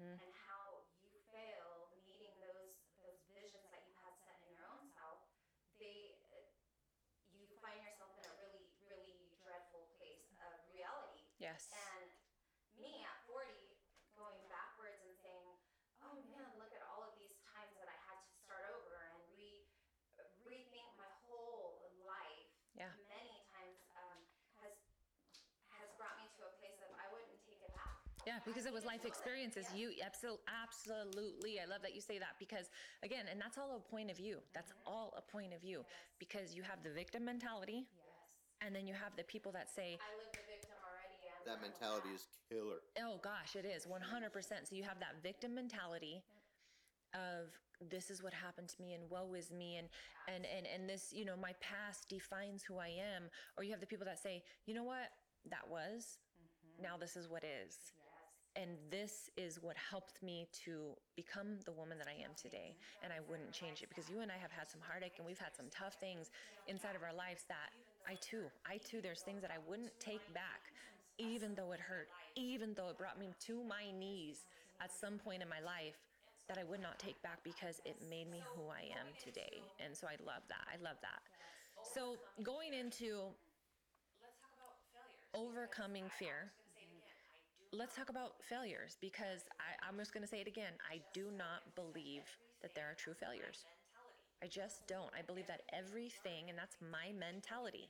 [0.00, 4.86] and how you fail meeting those those visions that you had set in your own
[4.94, 5.18] self,
[5.76, 6.46] they uh,
[7.34, 11.26] you find yourself in a really really dreadful place of reality.
[11.42, 11.68] Yes.
[11.74, 12.06] And
[12.78, 13.50] me at 40,
[14.16, 15.50] going backwards and saying,
[16.06, 19.18] oh man, look at all of these times that I had to start over and
[19.34, 19.66] re
[20.46, 22.52] rethink my whole life.
[22.78, 22.94] Yeah.
[23.10, 24.22] Many times um,
[24.62, 24.72] has
[25.74, 28.00] has brought me to a place of I wouldn't take it back.
[28.28, 29.66] Yeah, because it was life experiences.
[29.74, 29.88] Yeah.
[29.88, 31.60] You absolutely, absolutely.
[31.60, 32.70] I love that you say that because,
[33.02, 34.38] again, and that's all a point of view.
[34.54, 35.84] That's all a point of view
[36.18, 38.62] because you have the victim mentality, Yes.
[38.62, 41.16] and then you have the people that say, I live the victim already.
[41.28, 42.80] And That mentality is killer.
[42.98, 46.22] "Oh gosh, it is 100%." So you have that victim mentality
[47.14, 47.50] of
[47.90, 49.88] this is what happened to me and woe is me and
[50.28, 53.80] and and and this, you know, my past defines who I am, or you have
[53.80, 55.10] the people that say, "You know what?
[55.48, 56.18] That was.
[56.38, 56.82] Mm-hmm.
[56.82, 57.94] Now this is what is."
[58.56, 62.74] And this is what helped me to become the woman that I am today.
[63.02, 65.38] And I wouldn't change it because you and I have had some heartache and we've
[65.38, 66.30] had some tough things
[66.66, 67.70] inside of our lives that
[68.08, 70.72] I too, I too, there's things that I wouldn't take back,
[71.18, 74.44] even though it hurt, even though it brought me to my knees
[74.82, 76.00] at some point in my life
[76.48, 79.62] that I would not take back because it made me who I am today.
[79.78, 80.66] And so I love that.
[80.66, 81.22] I love that.
[81.94, 83.30] So going into
[84.18, 85.30] Let's talk about failures.
[85.38, 86.50] overcoming fear.
[86.50, 87.20] I'm just gonna say it again.
[87.30, 90.72] I do let's talk about failures because I, I'm just going to say it again.
[90.90, 92.26] I do not believe
[92.62, 93.64] that there are true failures.
[94.42, 95.10] I just don't.
[95.16, 97.88] I believe that everything, and that's my mentality,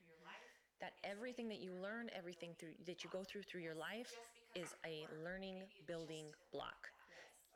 [0.81, 4.13] that everything that you learn, everything through that you go through through your life
[4.55, 6.91] is a learning building block.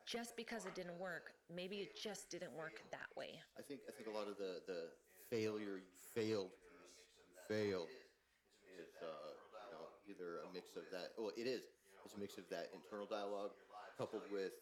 [0.05, 3.41] Just because it didn't work, maybe it just didn't work that way.
[3.59, 4.93] I think I think a lot of the the
[5.29, 6.51] failure you failed
[7.49, 7.89] failed
[8.79, 9.35] is uh,
[9.67, 11.11] you know either a mix of that.
[11.17, 11.74] Well, it is.
[12.05, 13.51] It's a mix of that internal dialogue
[13.97, 14.53] coupled with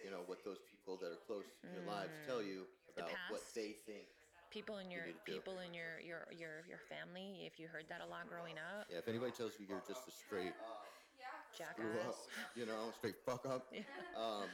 [0.00, 2.64] you know what those people that are close to your lives tell you
[2.96, 4.08] about what they think.
[4.48, 5.18] People in your do.
[5.28, 8.88] people in your your your your family, if you heard that a lot growing up,
[8.88, 10.54] Yeah, if anybody tells you you're just a straight
[11.52, 12.30] screw up, jackass.
[12.54, 13.68] you know, straight fuck up,
[14.18, 14.46] um,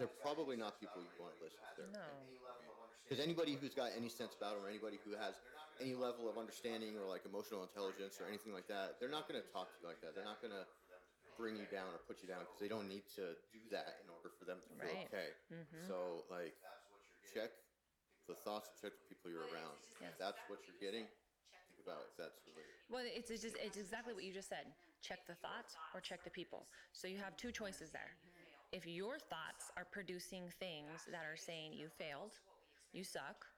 [0.00, 1.84] they're probably not people you want to listen to.
[1.92, 2.08] No.
[3.04, 5.34] Because anybody who's got any sense about it, or anybody who has
[5.82, 9.40] any level of understanding or like emotional intelligence or anything like that, they're not going
[9.40, 10.14] to talk to you like that.
[10.14, 10.64] They're not going to
[11.40, 14.12] bring you down or put you down because they don't need to do that in
[14.12, 15.08] order for them to feel Right.
[15.08, 15.32] okay.
[15.48, 15.88] Mm-hmm.
[15.88, 16.52] So like,
[17.32, 17.48] check
[18.28, 19.80] the thoughts and check the people you're around.
[20.04, 22.68] If that's what you're getting, think about if that's really.
[22.92, 24.68] Well, it's, it's just it's exactly what you just said.
[25.00, 26.68] Check the thoughts or check the people.
[26.92, 28.12] So you have two choices there.
[28.70, 32.38] If your thoughts are producing things that are saying you failed,
[32.92, 33.48] you suck,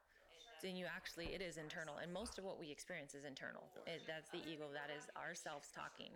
[0.62, 3.66] then you actually it is internal, and most of what we experience is internal.
[3.86, 4.70] It, that's the ego.
[4.72, 6.14] That is ourselves talking.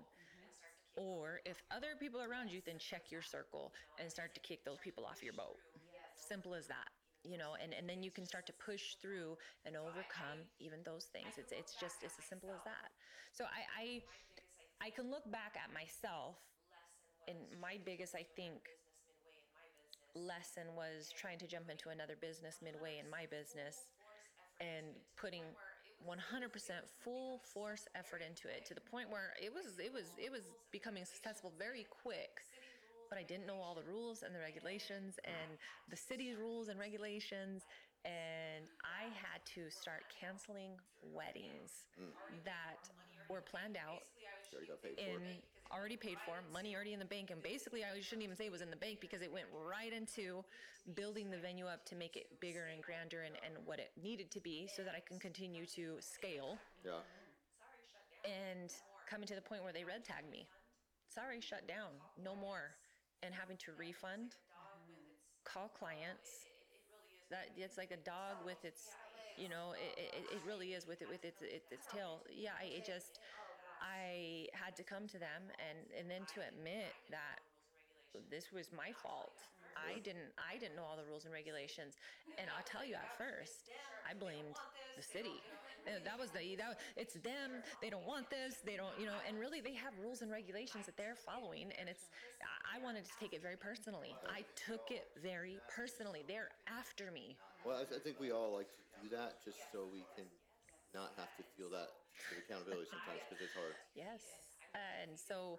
[0.96, 4.64] Or if other people are around you, then check your circle and start to kick
[4.64, 5.58] those people off your boat.
[6.16, 6.88] Simple as that.
[7.22, 9.36] You know, and, and then you can start to push through
[9.66, 11.34] and overcome even those things.
[11.36, 12.94] It's it's just it's as simple as that.
[13.32, 14.02] So I
[14.80, 16.36] I, I can look back at myself
[17.28, 18.70] and my biggest I think
[20.14, 23.90] lesson was trying to jump into another business midway in my business
[24.60, 24.86] and
[25.16, 25.42] putting
[26.04, 26.18] 100%
[27.02, 30.52] full force effort into it to the point where it was it was it was
[30.70, 32.44] becoming successful very quick
[33.08, 35.58] but I didn't know all the rules and the regulations and
[35.90, 37.62] the city's rules and regulations
[38.04, 42.10] and I had to start canceling weddings mm.
[42.44, 42.86] that
[43.30, 45.55] were planned out You already for in.
[45.72, 48.52] Already paid for, money already in the bank, and basically I shouldn't even say it
[48.52, 50.44] was in the bank because it went right into
[50.94, 54.30] building the venue up to make it bigger and grander and, and what it needed
[54.32, 57.02] to be so that I can continue to scale Yeah.
[58.24, 58.72] and
[59.08, 60.46] coming to the point where they red tagged me.
[61.08, 61.90] Sorry, shut down,
[62.22, 62.74] no more,
[63.22, 64.34] and having to refund,
[65.44, 66.46] call clients.
[67.30, 68.90] That it's like a dog with its,
[69.36, 72.20] you know, it, it, it really is with it with its its, its tail.
[72.30, 73.18] Yeah, I, it just
[73.80, 77.40] I had to come to them and and then to admit that
[78.30, 79.36] this was my fault.
[79.76, 82.00] I didn't I didn't know all the rules and regulations,
[82.38, 83.68] and I'll tell you at first
[84.08, 84.56] I blamed
[84.96, 85.36] the city.
[85.86, 87.62] And that was the that it's them.
[87.80, 88.58] They don't want this.
[88.64, 89.20] They don't you know.
[89.28, 92.08] And really, they have rules and regulations that they're following, and it's
[92.42, 94.16] I- I wanted to take it very personally.
[94.26, 96.24] I took it very personally.
[96.26, 97.36] They're after me.
[97.64, 100.26] Well, I, I think we all like to do that just so we can
[100.94, 101.90] not have to feel that
[102.44, 103.74] accountability sometimes because it's hard.
[103.94, 104.22] Yes.
[104.74, 105.58] And so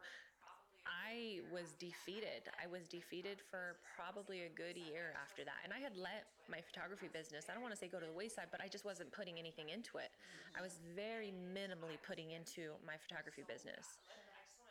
[0.87, 2.47] I was defeated.
[2.55, 5.59] I was defeated for probably a good year after that.
[5.63, 8.15] And I had let my photography business, I don't want to say go to the
[8.15, 10.11] wayside, but I just wasn't putting anything into it.
[10.55, 13.99] I was very minimally putting into my photography business.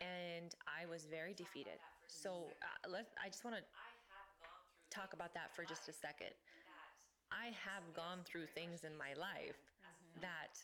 [0.00, 1.80] And I was very defeated.
[2.08, 3.64] So uh, let I just want to
[4.90, 6.32] talk about that for just a second.
[7.32, 9.58] I have gone through things in my life
[10.20, 10.56] that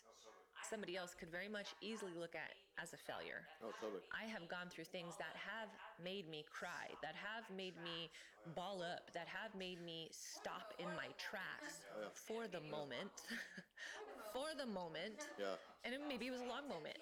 [0.65, 3.43] somebody else could very much easily look at as a failure.
[3.63, 4.01] Oh, totally.
[4.11, 5.69] I have gone through things that have
[6.03, 8.09] made me cry, that have made me
[8.55, 13.13] ball up, that have made me stop in my tracks for the moment.
[14.33, 15.29] for the moment.
[15.39, 15.55] Yeah,
[15.85, 16.97] And it, maybe it was a long moment.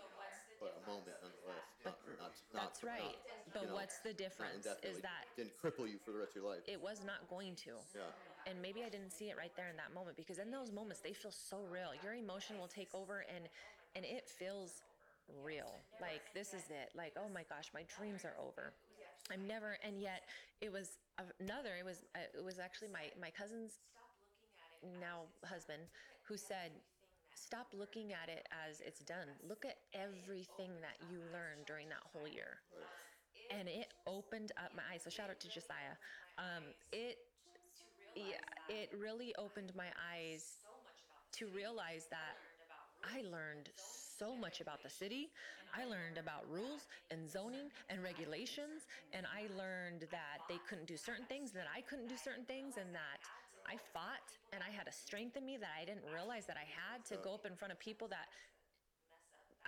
[0.59, 1.65] but a moment nonetheless.
[1.85, 3.15] Not, not, not, That's right.
[3.17, 6.35] not, But you know, what's the difference is that didn't cripple you for the rest
[6.37, 6.61] of your life.
[6.67, 7.73] it was not going to.
[7.95, 8.11] Yeah.
[8.47, 11.01] And maybe I didn't see it right there in that moment because in those moments
[11.01, 11.91] they feel so real.
[12.03, 13.45] Your emotion will take over and
[13.95, 14.81] and it feels
[15.43, 15.71] real.
[15.99, 16.91] Like this is it.
[16.95, 18.73] Like oh my gosh, my dreams are over.
[19.31, 20.23] I'm never and yet
[20.59, 20.97] it was
[21.39, 23.79] another it was uh, it was actually my my cousin's
[24.99, 25.83] now husband
[26.23, 26.71] who said
[27.35, 29.27] stop looking at it as it's done.
[29.47, 32.59] Look at everything that you learned during that whole year.
[33.51, 35.03] And it opened up my eyes.
[35.03, 35.99] So shout out to Josiah.
[36.37, 37.17] Um, it
[38.15, 40.59] yeah, it really opened my eyes
[41.33, 42.35] to realize that
[43.03, 45.29] I learned so much about the city.
[45.73, 50.97] I learned about rules and zoning and regulations, and I learned that they couldn't do
[50.97, 53.23] certain things, that I couldn't do certain things, and that
[53.65, 56.67] I fought and I had a strength in me that I didn't realize that I
[56.67, 58.27] had to go up in front of people that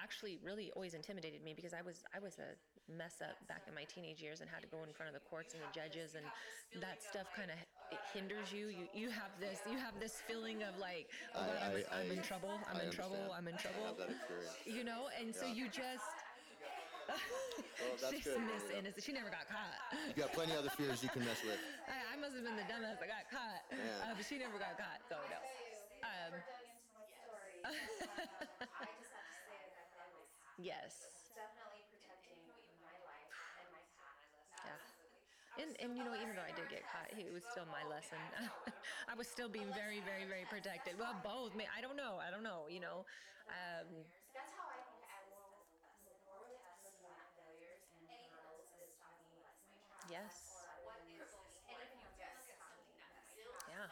[0.01, 2.57] actually really always intimidated me because I was I was a
[2.91, 5.23] mess up back in my teenage years and had to go in front of the
[5.29, 6.25] courts and the judges and
[6.81, 7.57] that stuff kind of
[7.91, 8.67] it hinders you.
[8.69, 12.09] You you have this you have this feeling of like oh God, I'm, I- I'm
[12.11, 12.53] in trouble.
[12.69, 13.19] I'm I in trouble.
[13.35, 13.83] I'm in I trouble.
[13.87, 14.55] have that experience.
[14.65, 16.05] You know, and so you just.
[17.03, 18.39] Well, that's She's good.
[18.47, 18.79] Miss Yeah.
[18.79, 19.03] Innocent.
[19.03, 19.75] She never got caught.
[20.07, 21.59] You got plenty of other fears you can mess with.
[21.91, 23.03] I, I must have been the dumbest.
[23.03, 24.07] I got caught, Yeah.
[24.07, 25.03] uh, but she never got caught.
[25.11, 25.39] So no.
[26.07, 27.59] Um, We're going into my story.
[27.67, 30.95] I just have to say that that was yes.
[31.35, 32.39] definitely protecting
[32.79, 34.23] my life and my path.
[34.63, 34.79] Yeah.
[35.61, 38.17] And, and you know, even though I did get caught, it was still my lesson.
[39.11, 40.97] I was still being very, very, very protected.
[40.97, 41.53] Well, both.
[41.53, 42.17] I don't know.
[42.17, 42.65] I don't know.
[42.69, 43.05] You know,
[43.53, 43.85] um,
[50.09, 50.65] yes.
[53.69, 53.87] Yeah.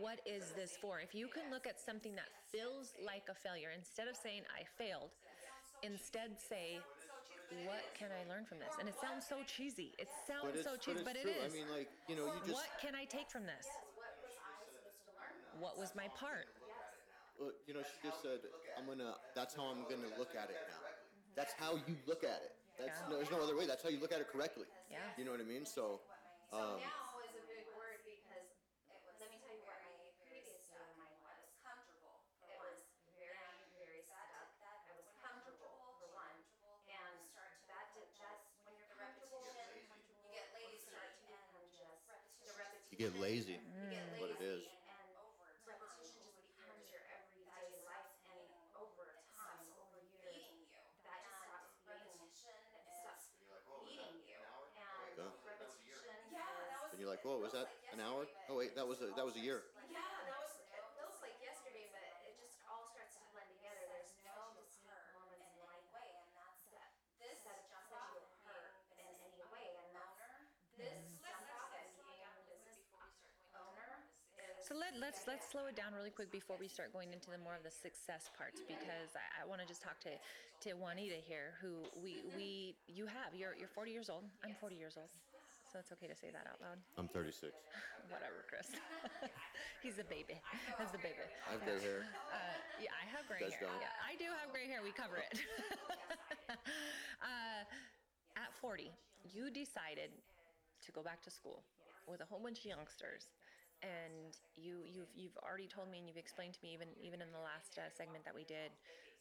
[0.00, 0.98] What is this for?
[1.00, 4.64] If you can look at something that feels like a failure, instead of saying I
[4.66, 5.10] failed,
[5.82, 6.78] instead say,
[7.62, 8.74] what can I learn from this?
[8.80, 9.94] And it sounds so cheesy.
[10.02, 11.38] It sounds so cheesy, but but, it true.
[11.38, 11.46] is.
[11.46, 12.58] I mean, like, you know, you just.
[12.58, 13.66] what can I take from this?
[13.94, 15.34] What was I supposed to learn?
[15.62, 16.50] What was my part?
[17.38, 18.42] Well, you know, she just said,
[18.78, 20.82] "I'm gonna." That's how I'm gonna look at it now.
[21.34, 22.54] That's how you look at it.
[22.78, 23.10] That's Yeah.
[23.10, 23.66] no, there's no other way.
[23.66, 24.66] That's how you look at it correctly.
[24.90, 24.98] Yeah.
[25.18, 25.66] You know what I mean?
[25.66, 26.02] So,
[26.50, 28.46] So um, now is a big word because
[29.18, 29.94] let me tell you what my
[30.26, 31.42] previous state of mind was.
[31.62, 32.18] Comfortable.
[32.46, 32.78] It was
[33.18, 33.38] very,
[33.78, 34.26] very stuck.
[34.30, 34.46] I
[34.94, 36.38] was comfortable for one,
[36.86, 37.18] and
[37.66, 42.02] that did, that's when you're comfortable, You get lazy start to become just
[42.46, 42.83] the repetition.
[42.94, 43.58] You get lazy.
[43.58, 44.62] You get What it lazy, is.
[44.86, 45.10] and
[45.66, 48.46] repetition just becomes your everyday life, and
[48.78, 50.78] over time, over years, eating you.
[51.02, 52.14] that just stops being.
[52.86, 53.26] It stops
[53.90, 54.38] eating you,
[54.78, 55.30] and Yeah.
[55.42, 56.14] repetition.
[56.30, 56.38] Yeah,
[56.70, 56.90] that was.
[56.92, 58.26] And you're like, "Whoa, was that an hour?
[58.48, 61.34] Oh wait, that was a that was a year." Yeah, that was, it feels like
[61.38, 63.82] yesterday, but it just all starts to blend together.
[63.86, 66.86] There's no distinct moments in life way, and that's that
[67.18, 70.14] this set, jumps set off you of apart being in any way, and that's
[70.76, 72.76] this jumps off as being a business
[73.54, 74.02] owner
[74.34, 74.66] is.
[74.66, 77.38] So let, let's let's slow it down really quick before we start going into the
[77.42, 81.18] more of the success parts because I, I want to just talk to to Juanita
[81.18, 84.22] here, who we we you have you're you're 40 years old.
[84.46, 85.10] I'm 40 years old,
[85.66, 86.78] so it's okay to say that out loud.
[86.94, 87.50] I'm 36.
[88.12, 88.70] Whatever, Chris.
[89.84, 90.38] He's a baby.
[90.78, 91.24] That's a baby.
[91.48, 92.06] I have gray hair.
[92.30, 93.68] Uh, yeah, I have gray hair.
[93.68, 93.80] don't?
[93.82, 94.80] Yeah, I do have gray hair.
[94.84, 95.40] We cover it.
[97.20, 97.62] uh,
[98.36, 98.92] at 40,
[99.32, 100.12] you decided
[100.84, 101.64] to go back to school
[102.06, 103.32] with a whole bunch of youngsters,
[103.84, 107.28] and you you've you've already told me and you've explained to me even even in
[107.36, 108.72] the last uh, segment that we did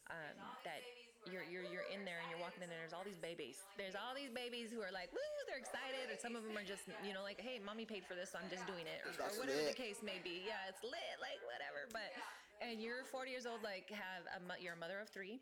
[0.07, 0.79] um, that
[1.27, 3.63] you're you're you're in there and you're walking in and there's all these babies.
[3.79, 6.67] There's all these babies who are like, woo, they're excited, and some of them are
[6.67, 9.15] just you know like, hey, mommy paid for this, so I'm just doing it, or,
[9.15, 10.43] or whatever the case may be.
[10.43, 11.87] Yeah, it's lit, like whatever.
[11.95, 12.11] But
[12.59, 15.39] and you're 40 years old, like have a you're a mother of three.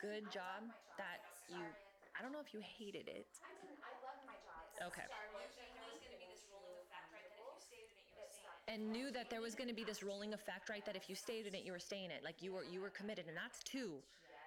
[0.00, 0.64] Good job.
[0.96, 1.20] That
[1.52, 1.60] you.
[2.16, 3.28] I don't know if you hated it.
[3.40, 4.92] I didn't, I loved my job.
[4.92, 5.08] Okay.
[5.08, 7.96] Started There working was gonna be this rolling effect, right, that if you stayed in
[7.96, 8.59] it, you were It staying stopped.
[8.72, 10.84] And knew that there was going to be this rolling effect, right?
[10.86, 12.22] That if you stayed in it, you were staying in it.
[12.24, 13.94] Like you were, you were committed, and that's two,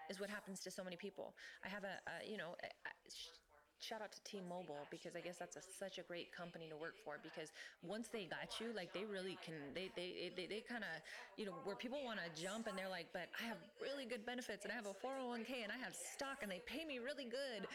[0.09, 1.35] is what happens to so many people.
[1.65, 3.35] I have a, a you know, a, a, sh-
[3.79, 6.95] shout out to T-Mobile because I guess that's a, such a great company to work
[7.03, 7.51] for because
[7.83, 11.01] once they got you, like they really can, they they they, they kind of,
[11.37, 14.25] you know, where people want to jump and they're like, but I have really good
[14.25, 17.25] benefits and I have a 401k and I have stock and they pay me really
[17.25, 17.67] good.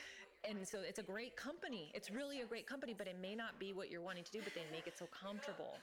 [0.48, 1.92] and so it's a great company.
[1.94, 4.40] It's really a great company, but it may not be what you're wanting to do,
[4.42, 5.76] but they make it so comfortable.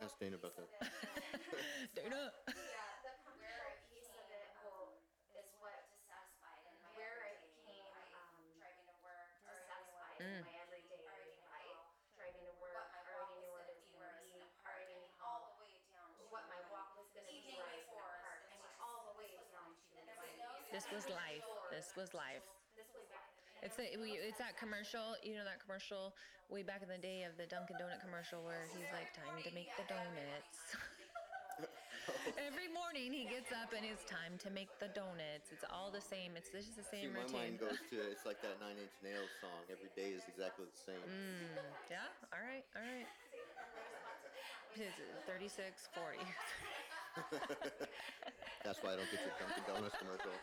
[0.00, 0.68] Ask Dana about that.
[1.96, 2.28] Dana.
[2.52, 4.92] Yeah, the computer piece of it will,
[5.32, 10.40] is what dissatisfied in my where I everyday became um, driving to work, dissatisfied Mm.
[10.40, 11.80] in my everyday already knew life.
[12.16, 14.96] Driving to work, what my already knew what it was where gonna be, gonna already
[14.96, 17.68] park, knew all the way down to what my walk was gonna be, evening where
[17.68, 18.40] I was before, gonna park.
[18.52, 20.28] I mean, all the way down to And there my.
[20.28, 21.44] was no This was life.
[21.72, 22.44] This was life.
[23.62, 23.88] This was life.
[23.90, 26.12] It's the, we, it's that commercial, you know that commercial
[26.48, 29.50] way back in the day of the Dunkin' Donut commercial where he's like, "Time to
[29.54, 30.58] make the donuts."
[32.38, 35.50] Every morning he gets up and it's time to make the donuts.
[35.50, 36.36] It's all the same.
[36.38, 37.58] It's just the See, same my routine.
[37.58, 39.64] mind goes to it's like that Nine Inch Nails song.
[39.66, 41.02] Every day is exactly the same.
[41.02, 41.50] Mm,
[41.90, 42.06] yeah.
[42.30, 42.62] All right.
[42.76, 43.08] All right.
[44.76, 46.20] It's 36, 40.
[48.66, 50.34] That's why I don't get your Dunkin' Donuts commercial.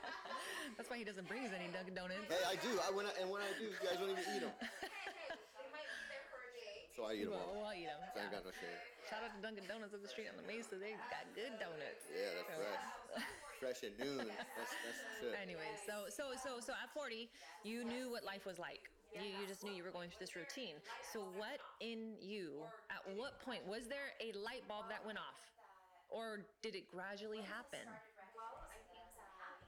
[0.80, 2.24] That's why he doesn't bring us any Dunkin' Donuts.
[2.32, 2.71] Hey, I do.
[2.80, 4.55] I when I, and when I do, you guys don't even eat them.
[4.55, 6.88] They might be there for a day.
[6.95, 7.67] So I eat them Well, all.
[7.67, 8.39] we'll eat 'em, I ain't yeah.
[8.39, 8.80] got no shame.
[9.11, 10.80] Shout out to Dunkin' Donuts up the street on the Mesa.
[10.80, 12.07] They got good donuts.
[12.07, 13.28] Yeah, that's fresh.
[13.61, 14.24] Fresh at noon.
[14.28, 15.36] That's that's the shit.
[15.39, 17.28] Anyways, so so so so at 40,
[17.67, 18.88] you knew what life was like.
[19.15, 20.80] You, you just knew you were going through this routine.
[21.11, 25.38] So what in you, at what point, was there a light bulb that went off?
[26.09, 27.86] Or did it gradually happen?
[28.34, 29.61] Well, I think that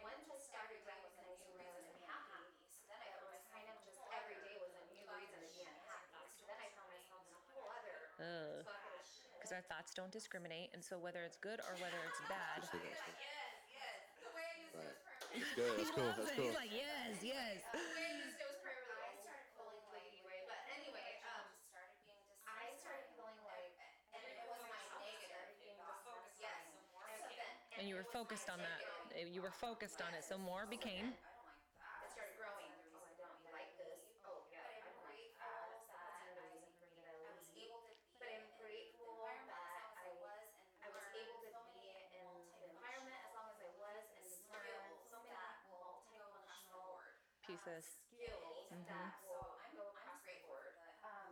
[0.00, 1.36] when this started right was a new
[1.68, 2.48] reason to be happy.
[2.88, 6.24] It was kind of just every day was a new reason to be unhappy.
[6.40, 8.64] So then I found myself in a whole other Ugh.
[8.64, 9.28] bucket of shit.
[9.36, 10.70] Because our thoughts don't discriminate.
[10.74, 12.66] And so whether it's good or whether it's bad.
[12.66, 13.22] Say that, say that.
[13.22, 14.02] Yes, yes.
[14.20, 14.82] The way I used Right.
[14.82, 15.30] those terms.
[15.34, 15.74] That's good.
[15.78, 16.10] That's cool.
[16.18, 16.44] That's cool.
[16.50, 17.56] He's like, yes, yes.
[17.70, 18.98] The way I used it was forever.
[18.98, 22.18] I started feeling like anyway, but anyway, um, started being
[22.50, 23.72] I started feeling like,
[24.14, 25.46] and it was my negative.
[25.62, 25.78] Yes.
[26.02, 28.82] So then, And you were focused on that.
[29.30, 30.22] You were focused on it.
[30.26, 31.14] So more became.
[31.14, 32.70] it started growing.
[32.94, 34.02] Oh, I don't like this.
[34.26, 35.66] Oh, yeah, I don't like that.
[35.86, 37.14] That's another reason for me to
[37.54, 37.74] leave.
[38.18, 42.26] But I'm grateful that I, I was able to be in
[42.58, 44.22] the environment as long as I was and
[44.54, 45.38] learn so many
[45.70, 47.02] multifunctional
[47.46, 47.84] Pieces.
[48.06, 48.90] skills Mm-hmm.
[48.90, 50.74] that will go across the board.
[51.06, 51.30] Um,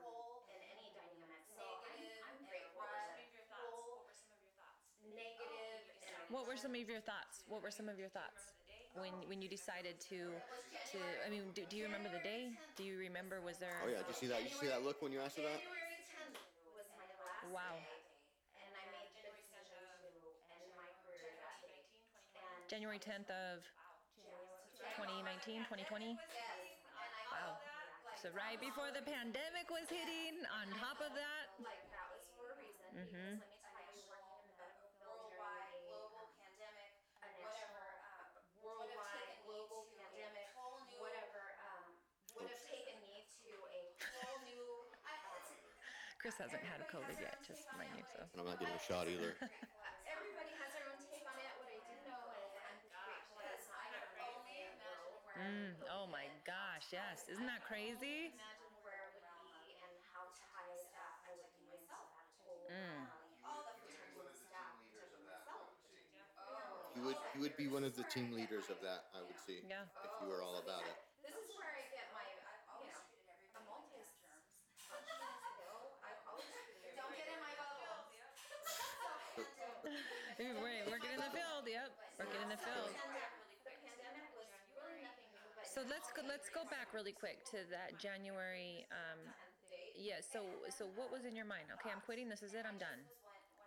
[0.53, 1.43] in any dynamic.
[1.51, 1.99] So I'm,
[2.31, 3.19] I'm grateful that
[3.51, 4.07] whole
[5.03, 7.43] negative and What were some of your thoughts?
[7.51, 8.55] What were some of your thoughts
[8.95, 10.31] when when you decided to
[10.95, 10.99] to?
[11.27, 12.55] I mean, do, do you remember the day?
[12.79, 13.43] Do you remember?
[13.43, 13.75] Was there?
[13.83, 14.07] Oh yeah.
[14.07, 14.41] Did you see that?
[14.47, 15.59] You see that look when you asked her that?
[15.59, 16.39] January 10th
[16.79, 17.75] was my last Wow.
[17.83, 20.19] day, and I made the decision to
[20.55, 21.83] end my career that day.
[22.39, 23.67] And January 10th of
[24.79, 26.15] January 2019, 2020.
[26.15, 27.59] Wow.
[28.23, 30.47] So right before the pandemic was hitting.
[30.63, 32.87] On top of that, like that was for a reason.
[32.95, 33.35] Because mm-hmm.
[33.43, 33.99] let me tell you,
[34.63, 36.93] working in the worldwide, military, global pandemic,
[37.27, 37.83] an whatever, extra
[38.15, 41.83] um, would have worldwide taken me global to a pandemic, whole new, whatever, um,
[42.39, 43.81] would have taken me to a
[44.23, 44.63] whole new.
[45.03, 45.51] I, it's,
[46.23, 48.07] Chris hasn't had a COVID yet, just mind you.
[48.15, 49.35] So And I'm not getting a shot either.
[50.15, 51.51] Everybody has their own take on it.
[51.59, 54.07] What I do know is I'm grateful that it's not gonna
[54.39, 57.27] only imagine where Mm, oh my gosh, yes.
[57.27, 58.31] Isn't that crazy?
[58.31, 62.07] imagine where I would be and how tied up I would be into that
[62.47, 63.03] whole Mm.
[63.43, 65.75] all the fraternity staff myself.
[66.95, 69.11] You would you would be one of the team leaders of that.
[69.11, 69.59] I would see.
[69.67, 69.91] Yeah.
[70.07, 70.95] If you were all about it.
[71.27, 73.03] This is where I get my, you know,
[73.59, 74.05] a multi-functional
[75.51, 75.81] skill.
[76.05, 77.81] I always treated Don't get in my bubble.
[80.37, 81.65] We're working in the field.
[81.65, 81.89] Yep,
[82.21, 82.93] working in the field.
[83.65, 87.65] The pandemic was really nothing new, So let's go, let's go back really quick to
[87.73, 88.85] that January.
[88.93, 89.21] Um,
[89.97, 90.21] yeah.
[90.21, 91.73] So so what was in your mind?
[91.81, 92.29] Okay, I'm quitting.
[92.29, 92.65] This is it.
[92.69, 93.01] I'm done.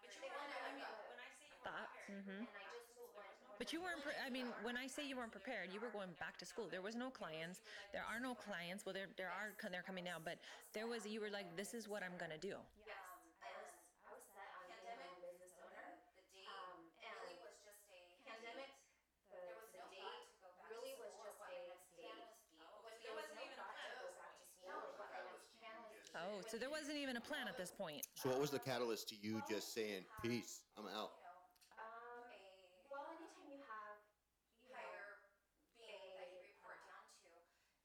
[0.06, 1.90] But you weren't, I mean, when I say you were Thought.
[2.12, 2.46] Mm-hmm.
[2.46, 3.58] And I just went.
[3.58, 4.02] But you weren't.
[4.06, 6.68] Pre- I mean, when I say you weren't prepared, you were going back to school.
[6.70, 7.64] There was no clients.
[7.90, 8.86] There are no clients.
[8.86, 9.56] Well, there there are.
[9.72, 10.20] They're coming now.
[10.22, 10.38] But
[10.78, 11.08] there was.
[11.10, 12.54] You were like, this is what I'm gonna do.
[12.86, 13.02] Yes,
[13.42, 13.72] I was,
[14.06, 15.88] I was set on being a business owner.
[16.20, 17.98] the date Um, and really was just a.
[18.30, 18.70] pandemic,
[19.34, 21.34] the, There was the no date thought to go back really to was school or
[21.34, 22.14] just what a my next date.
[22.14, 22.60] plan was to be.
[22.84, 24.38] But There there was wasn't no even a thought to plan go of back going
[24.38, 25.96] to to school, what my next plan was.
[25.96, 26.20] to be.
[26.20, 28.08] Oh, so there wasn't even a plan at this point.
[28.16, 30.64] So what was the catalyst to you just saying peace?
[30.80, 31.12] I'm out.
[31.20, 31.36] You know,
[31.76, 32.40] Um, a
[32.88, 34.00] well, anytime you have,
[34.64, 35.20] you know, higher
[35.76, 37.28] being that you report down to,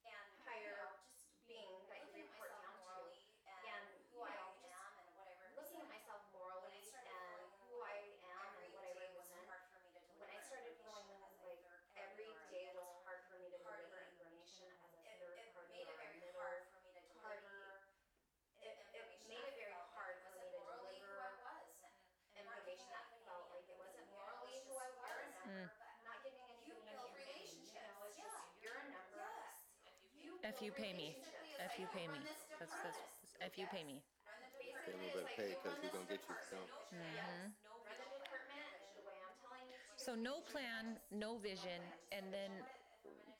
[0.06, 3.18] and you higher know, just being that you looking at report myself down to, morally
[3.50, 3.82] and, and,
[4.14, 5.50] who you I know, am just and whatever.
[5.58, 8.86] looking at myself morally When I started and feeling who I am and every what
[8.86, 9.50] I day was represent.
[9.50, 12.30] hard for me to deliver When I started feeling information as a like third every
[12.30, 15.02] party or a day was middle hard for me to party, deliver information as a
[15.02, 17.18] it, third it party made or it a very middle hard for me to deliver.
[17.26, 17.82] harder.
[18.60, 21.40] It, it made it very hard for me to deliver information
[27.64, 27.80] that information
[30.40, 31.16] that If you pay me,
[31.60, 32.20] if you pay me,
[32.58, 32.98] that's, that's,
[33.40, 34.02] if you pay me.
[34.86, 36.66] Pay a little bit pay because we're gonna get you down.
[36.66, 38.66] Run the department
[38.98, 40.02] the way I'm telling you to.
[40.02, 41.78] So no plan, no vision,
[42.10, 42.50] and then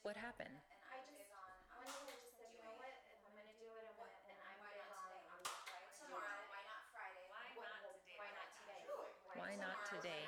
[0.07, 0.55] what happened?
[0.55, 1.27] And I just,
[1.75, 3.99] one day I just said, you know I'm gonna do it, I'm
[4.31, 5.27] and I'm Why not today?
[5.27, 7.27] I'm just right to do Tomorrow, why not Friday?
[7.27, 8.15] Why not today?
[8.15, 8.87] Why not today?
[9.35, 10.25] Why not today?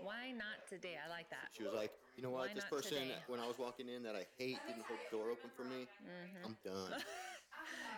[0.00, 0.96] Why not today?
[0.96, 1.50] I like that.
[1.52, 3.18] She was like, you know what, Why this not person, today?
[3.26, 5.84] when I was walking in that I hate didn't hold the door open for me.
[6.06, 6.46] Mm-hmm.
[6.46, 7.02] I'm done.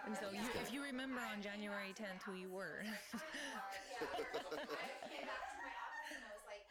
[0.06, 2.90] And so you, if you remember on January 10th who you were, I
[5.06, 6.66] came back to my office and I was like,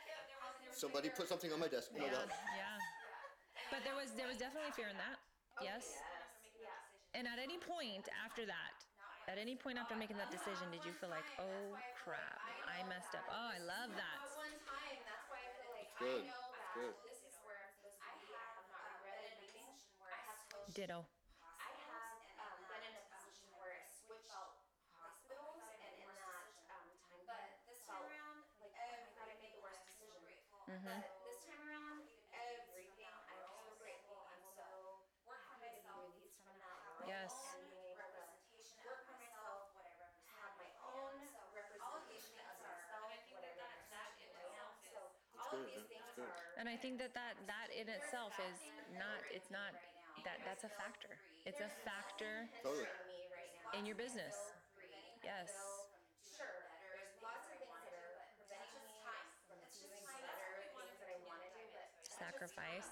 [0.76, 1.92] Somebody put something on my desk.
[1.96, 2.32] You know yeah, that?
[2.58, 2.76] yeah.
[3.72, 5.16] But there was there was definitely fear in that.
[5.64, 5.96] Yes.
[7.16, 8.76] And at any point after that,
[9.28, 13.16] at any point after making that decision, did you feel like, oh crap, I messed
[13.16, 13.24] up?
[13.32, 14.18] Oh, I love that.
[14.28, 16.24] But one time, that's why I feel like I good.
[16.28, 16.94] know It's that good.
[17.08, 18.32] this is where I'm supposed to be.
[18.32, 19.68] I have not regretted anything.
[20.08, 20.72] I have switched.
[20.76, 21.00] Ditto.
[21.04, 26.88] I have um, been in a position where I switched hospitals and in that um,
[27.12, 27.28] time.
[27.28, 30.24] But this time felt around, like oh my god, I made the worst decision.
[30.72, 30.88] Mm-hmm.
[30.88, 32.00] But this time around,
[32.32, 34.16] everything I'm so grateful.
[34.32, 34.64] I'm so
[35.28, 37.32] work happy to be myself, released from that world Yes.
[37.60, 40.08] and being representation of for myself, myself, whatever.
[40.40, 44.32] have my own all representation of myself, and I think that whatever that, that in
[44.32, 44.72] I am.
[44.72, 46.32] itself So is, all of good, these yeah, things good.
[46.32, 46.56] are.
[46.56, 48.58] And I think that that that in itself is
[48.96, 49.20] not.
[49.28, 49.76] It's not.
[50.24, 51.12] That that's a factor.
[51.44, 52.86] It's a factor Totally.
[52.88, 53.76] for me right now.
[53.76, 54.38] in your business.
[55.26, 55.50] Yes.
[56.22, 56.46] Sure,
[56.82, 58.98] there's lots of things that are preventing me
[59.50, 61.90] from doing better things that I want to do, but
[62.42, 62.90] sacrifice.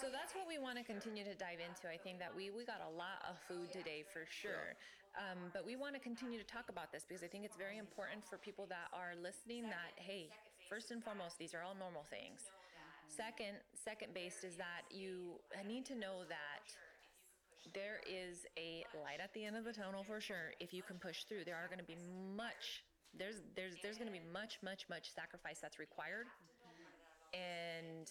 [0.00, 1.86] So that's what we want to continue to dive into.
[1.86, 4.74] I think that we we got a lot of food today for sure.
[5.14, 7.78] Um, but we want to continue to talk about this because I think it's very
[7.78, 10.26] important for people that are listening that hey,
[10.66, 12.50] first and foremost, these are all normal things.
[13.06, 16.66] Second, second based is that you need to know that
[17.70, 20.98] there is a light at the end of the tunnel for sure if you can
[20.98, 21.44] push through.
[21.46, 22.00] There are going to be
[22.34, 22.82] much
[23.14, 26.26] there's there's there's going to be much much much sacrifice that's required
[27.30, 28.10] and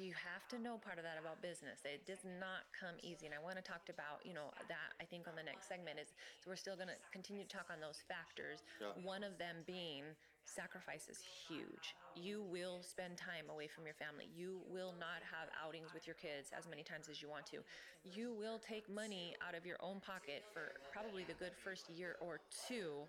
[0.00, 1.84] you have to know part of that about business.
[1.84, 3.28] It does not come easy.
[3.28, 6.00] And I want to talk about, you know, that I think on the next segment
[6.00, 8.64] is so we're still going to continue to talk on those factors.
[8.80, 8.96] Yeah.
[9.04, 11.94] One of them being sacrifice is huge.
[12.16, 14.26] You will spend time away from your family.
[14.34, 17.62] You will not have outings with your kids as many times as you want to.
[18.02, 22.16] You will take money out of your own pocket for probably the good first year
[22.20, 23.06] or two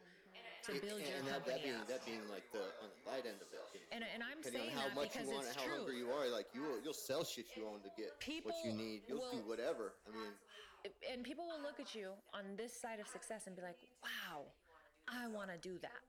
[0.63, 1.87] to build your and that, that being up.
[1.91, 3.59] that being like the on the light end of it.
[3.91, 5.67] And, and I'm Depending saying on how that much because you want it's and how
[5.67, 5.77] true.
[5.83, 8.63] hungry you are, like you will, you'll sell shit you own to get People what
[8.65, 9.03] you need.
[9.05, 9.93] You'll do whatever.
[10.07, 10.31] I mean,
[11.11, 14.47] and people will look at you on this side of success and be like, "Wow,
[15.07, 16.01] I want to do that."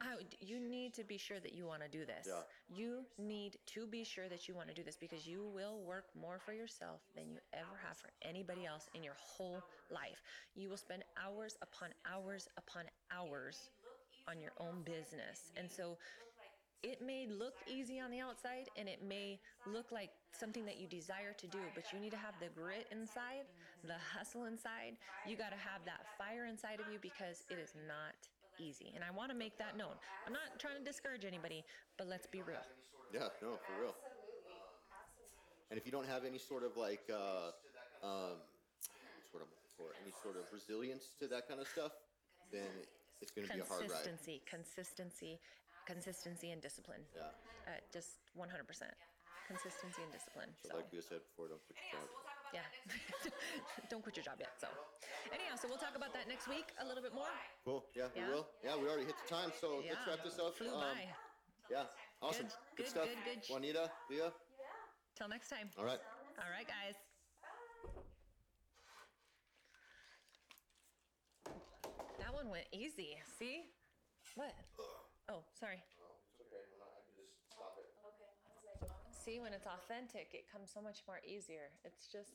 [0.00, 2.26] I, you need to be sure that you want to do this.
[2.26, 2.42] Yeah.
[2.68, 6.06] You need to be sure that you want to do this because you will work
[6.20, 10.22] more for yourself than you ever have for anybody else in your whole life.
[10.54, 13.70] You will spend hours upon hours upon hours
[14.28, 15.52] on your own business.
[15.56, 15.96] And so
[16.82, 20.86] it may look easy on the outside and it may look like something that you
[20.86, 23.48] desire to do, but you need to have the grit inside,
[23.84, 24.96] the hustle inside.
[25.26, 28.14] You got to have that fire inside of you because it is not
[28.60, 28.92] easy.
[28.94, 29.96] And I want to make that known.
[30.26, 31.64] I'm not trying to discourage anybody,
[31.96, 32.62] but let's be real.
[33.12, 33.94] yeah, no, for real.
[35.70, 37.50] And if you don't have any sort of like, uh,
[38.04, 38.36] um,
[39.16, 41.92] what's what I'm looking for, any sort of resilience to that kind of stuff,
[42.52, 42.68] then
[43.24, 44.04] it's going to be a hard ride.
[44.04, 45.32] Consistency, consistency,
[45.88, 47.00] consistency and discipline.
[47.16, 47.32] Yeah.
[47.64, 48.44] Uh, just 100%.
[49.48, 50.52] Consistency and discipline.
[50.64, 52.08] So, like we said before, don't put your job.
[52.52, 52.62] Yeah.
[53.90, 54.54] Don't quit your job yet.
[54.62, 54.68] So,
[55.34, 57.26] anyhow, so we'll talk about that next week a little bit more.
[57.66, 57.82] Cool.
[57.98, 58.30] Yeah, Yeah.
[58.30, 58.46] we will.
[58.62, 60.54] Yeah, we already hit the time, so let's wrap this up.
[60.54, 61.02] Flew Um, by.
[61.66, 61.90] Yeah,
[62.22, 62.46] awesome.
[62.78, 63.08] Good, good, stuff.
[63.10, 63.40] good, good.
[63.50, 64.30] Juanita, Lea.
[64.30, 64.30] Yeah.
[65.18, 65.66] Till next time.
[65.74, 65.98] All right.
[66.38, 66.94] All right, guys.
[72.44, 73.16] One went easy.
[73.40, 73.64] See?
[74.36, 74.52] What?
[75.32, 75.80] Oh, sorry.
[75.80, 76.76] It's okay.
[76.76, 77.88] I can just stop it.
[78.04, 81.72] Okay, I was like, See, when it's authentic, it comes so much more easier.
[81.88, 82.28] It's just